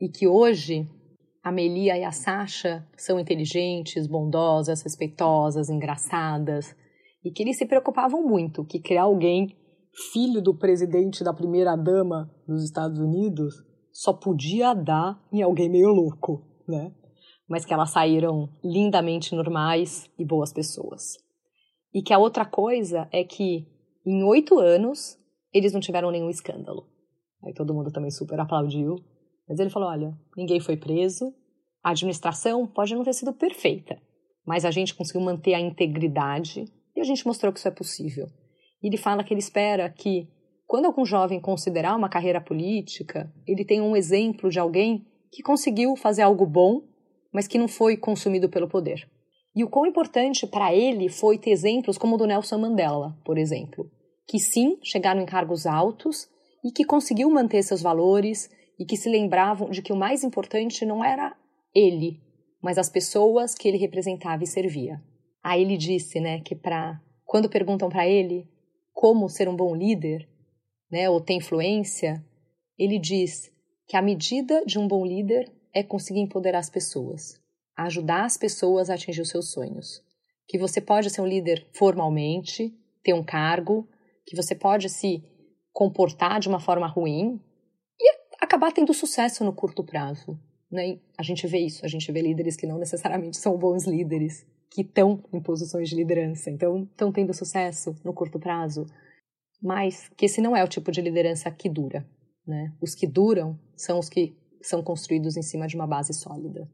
e 0.00 0.08
que 0.08 0.26
hoje 0.26 0.86
a 1.42 1.52
Melia 1.52 1.96
e 1.96 2.04
a 2.04 2.10
Sasha 2.10 2.86
são 2.96 3.20
inteligentes, 3.20 4.06
bondosas, 4.06 4.82
respeitosas, 4.82 5.68
engraçadas, 5.68 6.74
e 7.24 7.30
que 7.30 7.42
eles 7.42 7.56
se 7.56 7.66
preocupavam 7.66 8.22
muito 8.22 8.64
que 8.64 8.80
criar 8.80 9.02
alguém 9.02 9.56
filho 10.12 10.42
do 10.42 10.54
presidente 10.54 11.24
da 11.24 11.32
primeira 11.32 11.76
dama 11.76 12.30
dos 12.46 12.64
Estados 12.64 12.98
Unidos 12.98 13.54
só 14.00 14.12
podia 14.12 14.74
dar 14.74 15.20
em 15.32 15.42
alguém 15.42 15.68
meio 15.68 15.88
louco, 15.88 16.42
né? 16.68 16.94
Mas 17.48 17.64
que 17.64 17.72
elas 17.72 17.90
saíram 17.90 18.48
lindamente 18.64 19.34
normais 19.34 20.10
e 20.18 20.24
boas 20.24 20.52
pessoas. 20.52 21.16
E 21.94 22.02
que 22.02 22.12
a 22.12 22.18
outra 22.18 22.44
coisa 22.44 23.08
é 23.12 23.22
que 23.22 23.66
em 24.04 24.22
oito 24.24 24.58
anos 24.58 25.16
eles 25.52 25.72
não 25.72 25.80
tiveram 25.80 26.10
nenhum 26.10 26.28
escândalo. 26.28 26.88
Aí 27.44 27.54
todo 27.54 27.72
mundo 27.72 27.92
também 27.92 28.10
super 28.10 28.38
aplaudiu 28.40 28.96
mas 29.48 29.58
ele 29.58 29.70
falou: 29.70 29.88
olha, 29.88 30.16
ninguém 30.36 30.60
foi 30.60 30.76
preso, 30.76 31.32
a 31.82 31.90
administração 31.90 32.66
pode 32.66 32.94
não 32.94 33.04
ter 33.04 33.12
sido 33.12 33.32
perfeita, 33.32 34.00
mas 34.44 34.64
a 34.64 34.70
gente 34.70 34.94
conseguiu 34.94 35.20
manter 35.20 35.54
a 35.54 35.60
integridade 35.60 36.64
e 36.94 37.00
a 37.00 37.04
gente 37.04 37.26
mostrou 37.26 37.52
que 37.52 37.58
isso 37.58 37.68
é 37.68 37.72
possível. 37.72 38.26
E 38.82 38.88
ele 38.88 38.96
fala 38.96 39.22
que 39.22 39.32
ele 39.32 39.40
espera 39.40 39.88
que, 39.88 40.28
quando 40.66 40.86
algum 40.86 41.04
jovem 41.04 41.40
considerar 41.40 41.94
uma 41.96 42.08
carreira 42.08 42.40
política, 42.40 43.32
ele 43.46 43.64
tenha 43.64 43.82
um 43.82 43.96
exemplo 43.96 44.50
de 44.50 44.58
alguém 44.58 45.06
que 45.30 45.42
conseguiu 45.42 45.94
fazer 45.96 46.22
algo 46.22 46.44
bom, 46.44 46.82
mas 47.32 47.46
que 47.46 47.58
não 47.58 47.68
foi 47.68 47.96
consumido 47.96 48.48
pelo 48.48 48.68
poder. 48.68 49.08
E 49.54 49.62
o 49.62 49.70
quão 49.70 49.86
importante 49.86 50.46
para 50.46 50.74
ele 50.74 51.08
foi 51.08 51.38
ter 51.38 51.50
exemplos 51.50 51.96
como 51.96 52.16
o 52.16 52.18
do 52.18 52.26
Nelson 52.26 52.58
Mandela, 52.58 53.16
por 53.24 53.38
exemplo, 53.38 53.90
que 54.26 54.38
sim 54.38 54.78
chegaram 54.82 55.20
em 55.20 55.26
cargos 55.26 55.66
altos 55.66 56.28
e 56.64 56.72
que 56.72 56.84
conseguiu 56.84 57.30
manter 57.30 57.62
seus 57.62 57.80
valores 57.80 58.50
e 58.78 58.84
que 58.84 58.96
se 58.96 59.08
lembravam 59.08 59.70
de 59.70 59.80
que 59.80 59.92
o 59.92 59.96
mais 59.96 60.24
importante 60.24 60.84
não 60.84 61.04
era 61.04 61.34
ele, 61.74 62.20
mas 62.60 62.76
as 62.76 62.90
pessoas 62.90 63.54
que 63.54 63.68
ele 63.68 63.78
representava 63.78 64.42
e 64.42 64.46
servia. 64.46 65.00
Aí 65.42 65.62
ele 65.62 65.76
disse, 65.76 66.20
né, 66.20 66.40
que 66.40 66.54
para 66.54 67.00
quando 67.24 67.48
perguntam 67.48 67.88
para 67.88 68.06
ele 68.06 68.48
como 68.92 69.28
ser 69.28 69.48
um 69.48 69.56
bom 69.56 69.74
líder, 69.74 70.28
né, 70.90 71.08
ou 71.08 71.20
ter 71.20 71.34
influência, 71.34 72.24
ele 72.78 72.98
diz 72.98 73.50
que 73.86 73.96
a 73.96 74.02
medida 74.02 74.64
de 74.64 74.78
um 74.78 74.86
bom 74.86 75.04
líder 75.04 75.52
é 75.72 75.82
conseguir 75.82 76.20
empoderar 76.20 76.58
as 76.58 76.70
pessoas, 76.70 77.40
ajudar 77.76 78.24
as 78.24 78.36
pessoas 78.36 78.90
a 78.90 78.94
atingir 78.94 79.20
os 79.20 79.28
seus 79.28 79.50
sonhos. 79.50 80.02
Que 80.48 80.58
você 80.58 80.80
pode 80.80 81.10
ser 81.10 81.20
um 81.20 81.26
líder 81.26 81.66
formalmente, 81.72 82.72
ter 83.02 83.12
um 83.12 83.24
cargo, 83.24 83.88
que 84.26 84.36
você 84.36 84.54
pode 84.54 84.88
se 84.88 85.22
comportar 85.72 86.40
de 86.40 86.48
uma 86.48 86.60
forma 86.60 86.86
ruim, 86.86 87.40
acabar 88.40 88.72
tendo 88.72 88.94
sucesso 88.94 89.44
no 89.44 89.52
curto 89.52 89.84
prazo. 89.84 90.38
Né? 90.70 90.98
A 91.18 91.22
gente 91.22 91.46
vê 91.46 91.58
isso, 91.58 91.84
a 91.84 91.88
gente 91.88 92.10
vê 92.10 92.20
líderes 92.20 92.56
que 92.56 92.66
não 92.66 92.78
necessariamente 92.78 93.36
são 93.36 93.56
bons 93.56 93.86
líderes, 93.86 94.46
que 94.70 94.82
estão 94.82 95.22
em 95.32 95.40
posições 95.40 95.88
de 95.88 95.96
liderança, 95.96 96.50
então 96.50 96.82
estão 96.84 97.12
tendo 97.12 97.32
sucesso 97.32 97.94
no 98.04 98.12
curto 98.12 98.38
prazo. 98.38 98.86
Mas 99.62 100.08
que 100.16 100.26
esse 100.26 100.40
não 100.40 100.56
é 100.56 100.62
o 100.62 100.68
tipo 100.68 100.90
de 100.90 101.00
liderança 101.00 101.50
que 101.50 101.68
dura. 101.68 102.06
Né? 102.46 102.72
Os 102.80 102.94
que 102.94 103.06
duram 103.06 103.58
são 103.76 103.98
os 103.98 104.08
que 104.08 104.36
são 104.62 104.82
construídos 104.82 105.36
em 105.36 105.42
cima 105.42 105.66
de 105.66 105.76
uma 105.76 105.86
base 105.86 106.12
sólida. 106.12 106.68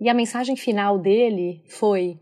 E 0.00 0.08
a 0.08 0.14
mensagem 0.14 0.56
final 0.56 0.98
dele 0.98 1.64
foi: 1.68 2.20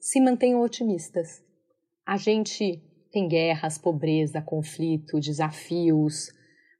se 0.00 0.20
mantenham 0.20 0.62
otimistas. 0.62 1.42
A 2.04 2.16
gente 2.16 2.82
tem 3.10 3.28
guerras, 3.28 3.78
pobreza, 3.78 4.42
conflito, 4.42 5.20
desafios, 5.20 6.28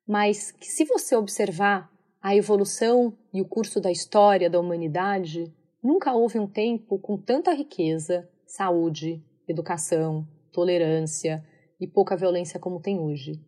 mas 0.06 0.52
que 0.52 0.66
se 0.66 0.84
você 0.84 1.16
observar 1.16 1.90
a 2.22 2.34
evolução 2.34 3.16
e 3.32 3.40
o 3.40 3.48
curso 3.48 3.80
da 3.80 3.90
história 3.90 4.50
da 4.50 4.60
humanidade, 4.60 5.52
nunca 5.86 6.12
houve 6.12 6.38
um 6.38 6.48
tempo 6.48 6.98
com 6.98 7.16
tanta 7.16 7.54
riqueza, 7.54 8.28
saúde, 8.44 9.24
educação, 9.48 10.26
tolerância 10.52 11.46
e 11.80 11.86
pouca 11.86 12.16
violência 12.16 12.58
como 12.58 12.80
tem 12.80 12.98
hoje. 12.98 13.40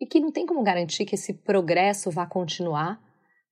E 0.00 0.06
que 0.06 0.18
não 0.18 0.32
tem 0.32 0.44
como 0.44 0.62
garantir 0.62 1.04
que 1.04 1.14
esse 1.14 1.32
progresso 1.32 2.10
vá 2.10 2.26
continuar, 2.26 3.00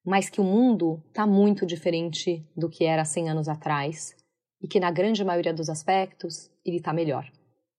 mas 0.05 0.29
que 0.29 0.41
o 0.41 0.45
mundo 0.45 1.03
está 1.09 1.27
muito 1.27 1.65
diferente 1.65 2.45
do 2.57 2.69
que 2.69 2.85
era 2.85 3.05
100 3.05 3.31
anos 3.31 3.49
atrás 3.49 4.17
e 4.61 4.67
que, 4.67 4.81
na 4.81 4.91
grande 4.91 5.23
maioria 5.23 5.55
dos 5.55 5.69
aspectos, 5.69 6.51
ele 6.65 6.79
está 6.79 6.93
melhor. 6.93 7.31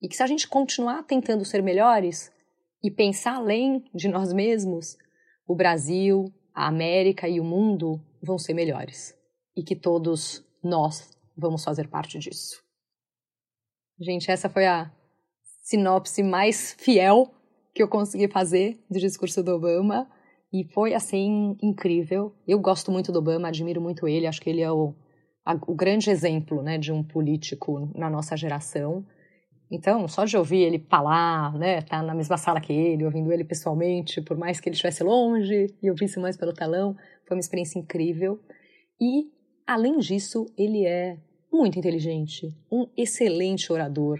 E 0.01 0.07
que 0.07 0.15
se 0.15 0.23
a 0.23 0.27
gente 0.27 0.47
continuar 0.47 1.03
tentando 1.03 1.43
ser 1.43 1.61
melhores 1.61 2.31
e 2.81 2.89
pensar 2.89 3.35
além 3.35 3.83
de 3.93 4.07
nós 4.07 4.31
mesmos, 4.31 4.95
o 5.45 5.55
Brasil, 5.55 6.31
a 6.53 6.67
América 6.67 7.27
e 7.27 7.39
o 7.39 7.43
mundo 7.43 7.99
vão 8.23 8.37
ser 8.37 8.53
melhores. 8.53 9.18
E 9.55 9.63
que 9.63 9.75
todos 9.75 10.45
nós 10.63 11.11
vamos 11.37 11.63
fazer 11.63 11.87
parte 11.87 12.17
disso. 12.19 12.61
Gente, 13.99 14.31
essa 14.31 14.49
foi 14.49 14.65
a 14.65 14.91
sinopse 15.63 16.23
mais 16.23 16.73
fiel 16.73 17.33
que 17.73 17.83
eu 17.83 17.87
consegui 17.87 18.27
fazer 18.27 18.83
do 18.89 18.99
discurso 18.99 19.43
do 19.43 19.51
Obama. 19.51 20.09
E 20.51 20.63
foi, 20.73 20.93
assim, 20.93 21.55
incrível. 21.61 22.33
Eu 22.47 22.59
gosto 22.59 22.91
muito 22.91 23.11
do 23.11 23.19
Obama, 23.19 23.47
admiro 23.47 23.79
muito 23.81 24.07
ele. 24.07 24.25
Acho 24.25 24.41
que 24.41 24.49
ele 24.49 24.61
é 24.61 24.71
o, 24.71 24.95
a, 25.45 25.53
o 25.53 25.75
grande 25.75 26.09
exemplo 26.09 26.63
né, 26.63 26.77
de 26.77 26.91
um 26.91 27.03
político 27.03 27.91
na 27.95 28.09
nossa 28.09 28.35
geração. 28.35 29.05
Então, 29.71 30.07
só 30.07 30.25
de 30.25 30.35
ouvir 30.35 30.61
ele 30.61 30.79
falar, 30.89 31.53
né, 31.53 31.81
tá 31.81 32.01
na 32.01 32.15
mesma 32.15 32.37
sala 32.37 32.59
que 32.59 32.73
ele, 32.73 33.05
ouvindo 33.05 33.31
ele 33.31 33.43
pessoalmente, 33.43 34.19
por 34.21 34.35
mais 34.35 34.59
que 34.59 34.67
ele 34.67 34.73
estivesse 34.73 35.03
longe 35.03 35.67
e 35.81 35.87
eu 35.87 35.93
visse 35.93 36.19
mais 36.19 36.35
pelo 36.35 36.51
telão, 36.51 36.95
foi 37.27 37.37
uma 37.37 37.41
experiência 37.41 37.77
incrível. 37.77 38.39
E, 38.99 39.29
além 39.69 39.99
disso, 39.99 40.51
ele 40.57 40.83
é 40.83 41.15
muito 41.53 41.77
inteligente, 41.77 42.51
um 42.71 42.87
excelente 42.97 43.71
orador. 43.71 44.19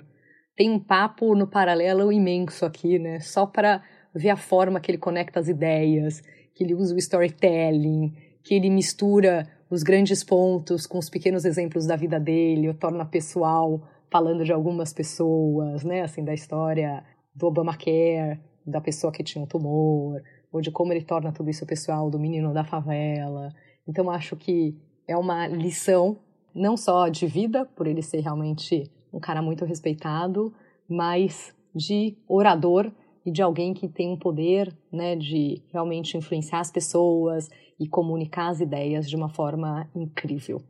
Tem 0.56 0.70
um 0.70 0.80
papo 0.80 1.34
no 1.34 1.48
paralelo 1.48 2.12
imenso 2.12 2.68
aqui, 2.68 3.00
né, 3.00 3.20
só 3.20 3.48
para 3.48 3.82
ver 4.14 4.30
a 4.30 4.38
forma 4.38 4.80
que 4.80 4.92
ele 4.92 5.00
conecta 5.00 5.40
as 5.40 5.48
ideias, 5.48 6.22
que 6.54 6.64
ele 6.64 6.76
usa 6.76 6.94
o 6.94 7.00
storytelling, 7.00 8.14
que 8.44 8.54
ele 8.54 8.70
mistura 8.70 9.50
os 9.72 9.82
grandes 9.82 10.24
pontos 10.24 10.86
com 10.86 11.00
os 11.00 11.10
pequenos 11.10 11.46
exemplos 11.46 11.88
da 11.88 11.96
vida 11.96 12.20
dele, 12.20 12.70
o 12.70 12.74
torna 12.76 13.04
pessoal 13.04 13.82
falando 14.12 14.46
de 14.46 14.54
algumas 14.54 14.94
pessoas, 14.94 15.84
né, 15.84 16.02
assim, 16.02 16.24
da 16.24 16.34
história 16.34 17.04
do 17.34 17.48
Obamacare, 17.48 18.40
da 18.68 18.80
pessoa 18.80 19.12
que 19.12 19.24
tinha 19.24 19.44
um 19.44 19.48
tumor, 19.48 20.22
ou 20.52 20.62
de 20.62 20.70
como 20.70 20.94
ele 20.94 21.04
torna 21.04 21.32
tudo 21.32 21.50
isso 21.50 21.66
pessoal, 21.66 22.08
do 22.12 22.20
menino 22.20 22.54
da 22.54 22.64
favela. 22.64 23.52
Então, 23.88 24.12
acho 24.12 24.36
que 24.36 24.78
é 25.10 25.18
uma 25.18 25.48
lição, 25.48 26.20
não 26.54 26.78
só 26.78 27.08
de 27.08 27.26
vida, 27.26 27.66
por 27.66 27.88
ele 27.88 28.04
ser 28.04 28.20
realmente 28.20 28.84
um 29.12 29.20
cara 29.20 29.42
muito 29.42 29.66
respeitado, 29.66 30.54
mas 30.88 31.52
de 31.74 32.16
orador 32.28 32.92
e 33.26 33.32
de 33.32 33.42
alguém 33.42 33.74
que 33.74 33.88
tem 33.88 34.08
um 34.08 34.20
poder, 34.20 34.72
né, 34.94 35.16
de 35.16 35.64
realmente 35.74 36.16
influenciar 36.16 36.60
as 36.60 36.72
pessoas 36.72 37.50
e 37.80 37.88
comunicar 37.88 38.50
as 38.50 38.60
ideias 38.60 39.10
de 39.10 39.16
uma 39.16 39.30
forma 39.30 39.90
incrível. 39.96 40.62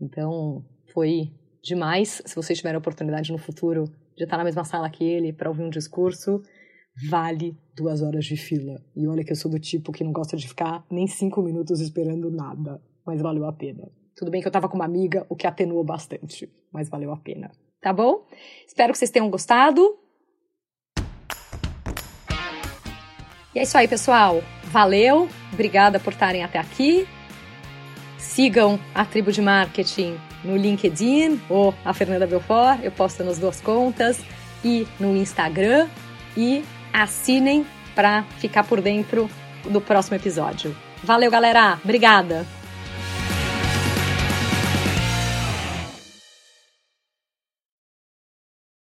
Então, 0.00 0.64
foi 0.92 1.30
demais. 1.62 2.20
Se 2.26 2.34
vocês 2.34 2.58
tiverem 2.58 2.76
a 2.76 2.80
oportunidade 2.80 3.30
no 3.30 3.38
futuro 3.38 3.84
de 4.16 4.24
estar 4.24 4.36
na 4.36 4.44
mesma 4.44 4.64
sala 4.64 4.90
que 4.90 5.04
ele 5.04 5.32
para 5.32 5.48
ouvir 5.48 5.62
um 5.62 5.70
discurso, 5.70 6.42
vale 7.08 7.56
duas 7.76 8.02
horas 8.02 8.24
de 8.24 8.36
fila. 8.36 8.82
E 8.96 9.06
olha 9.06 9.24
que 9.24 9.30
eu 9.30 9.36
sou 9.36 9.48
do 9.48 9.60
tipo 9.60 9.92
que 9.92 10.02
não 10.02 10.12
gosta 10.12 10.36
de 10.36 10.48
ficar 10.48 10.84
nem 10.90 11.06
cinco 11.06 11.40
minutos 11.42 11.80
esperando 11.80 12.28
nada, 12.28 12.82
mas 13.06 13.20
valeu 13.20 13.46
a 13.46 13.52
pena. 13.52 13.90
Tudo 14.16 14.30
bem 14.30 14.40
que 14.40 14.46
eu 14.46 14.50
estava 14.50 14.68
com 14.68 14.76
uma 14.76 14.84
amiga, 14.84 15.26
o 15.28 15.36
que 15.36 15.46
atenuou 15.46 15.84
bastante, 15.84 16.50
mas 16.72 16.88
valeu 16.88 17.12
a 17.12 17.16
pena. 17.16 17.50
Tá 17.80 17.92
bom? 17.92 18.26
Espero 18.66 18.92
que 18.92 18.98
vocês 18.98 19.10
tenham 19.10 19.28
gostado. 19.28 19.98
E 23.54 23.58
é 23.58 23.62
isso 23.62 23.76
aí, 23.76 23.86
pessoal. 23.86 24.42
Valeu, 24.64 25.28
obrigada 25.52 26.00
por 26.00 26.12
estarem 26.12 26.42
até 26.42 26.58
aqui. 26.58 27.06
Sigam 28.18 28.78
a 28.94 29.04
Tribo 29.04 29.30
de 29.30 29.42
Marketing 29.42 30.16
no 30.42 30.56
LinkedIn 30.56 31.40
ou 31.48 31.74
a 31.84 31.92
Fernanda 31.92 32.26
Belfort, 32.26 32.82
eu 32.82 32.90
posto 32.90 33.22
nas 33.22 33.38
duas 33.38 33.60
contas, 33.60 34.20
e 34.64 34.86
no 34.98 35.16
Instagram. 35.16 35.88
E 36.36 36.64
assinem 36.92 37.64
para 37.94 38.24
ficar 38.38 38.64
por 38.64 38.80
dentro 38.80 39.30
do 39.70 39.80
próximo 39.80 40.16
episódio. 40.16 40.74
Valeu, 41.02 41.30
galera! 41.30 41.78
Obrigada! 41.84 42.63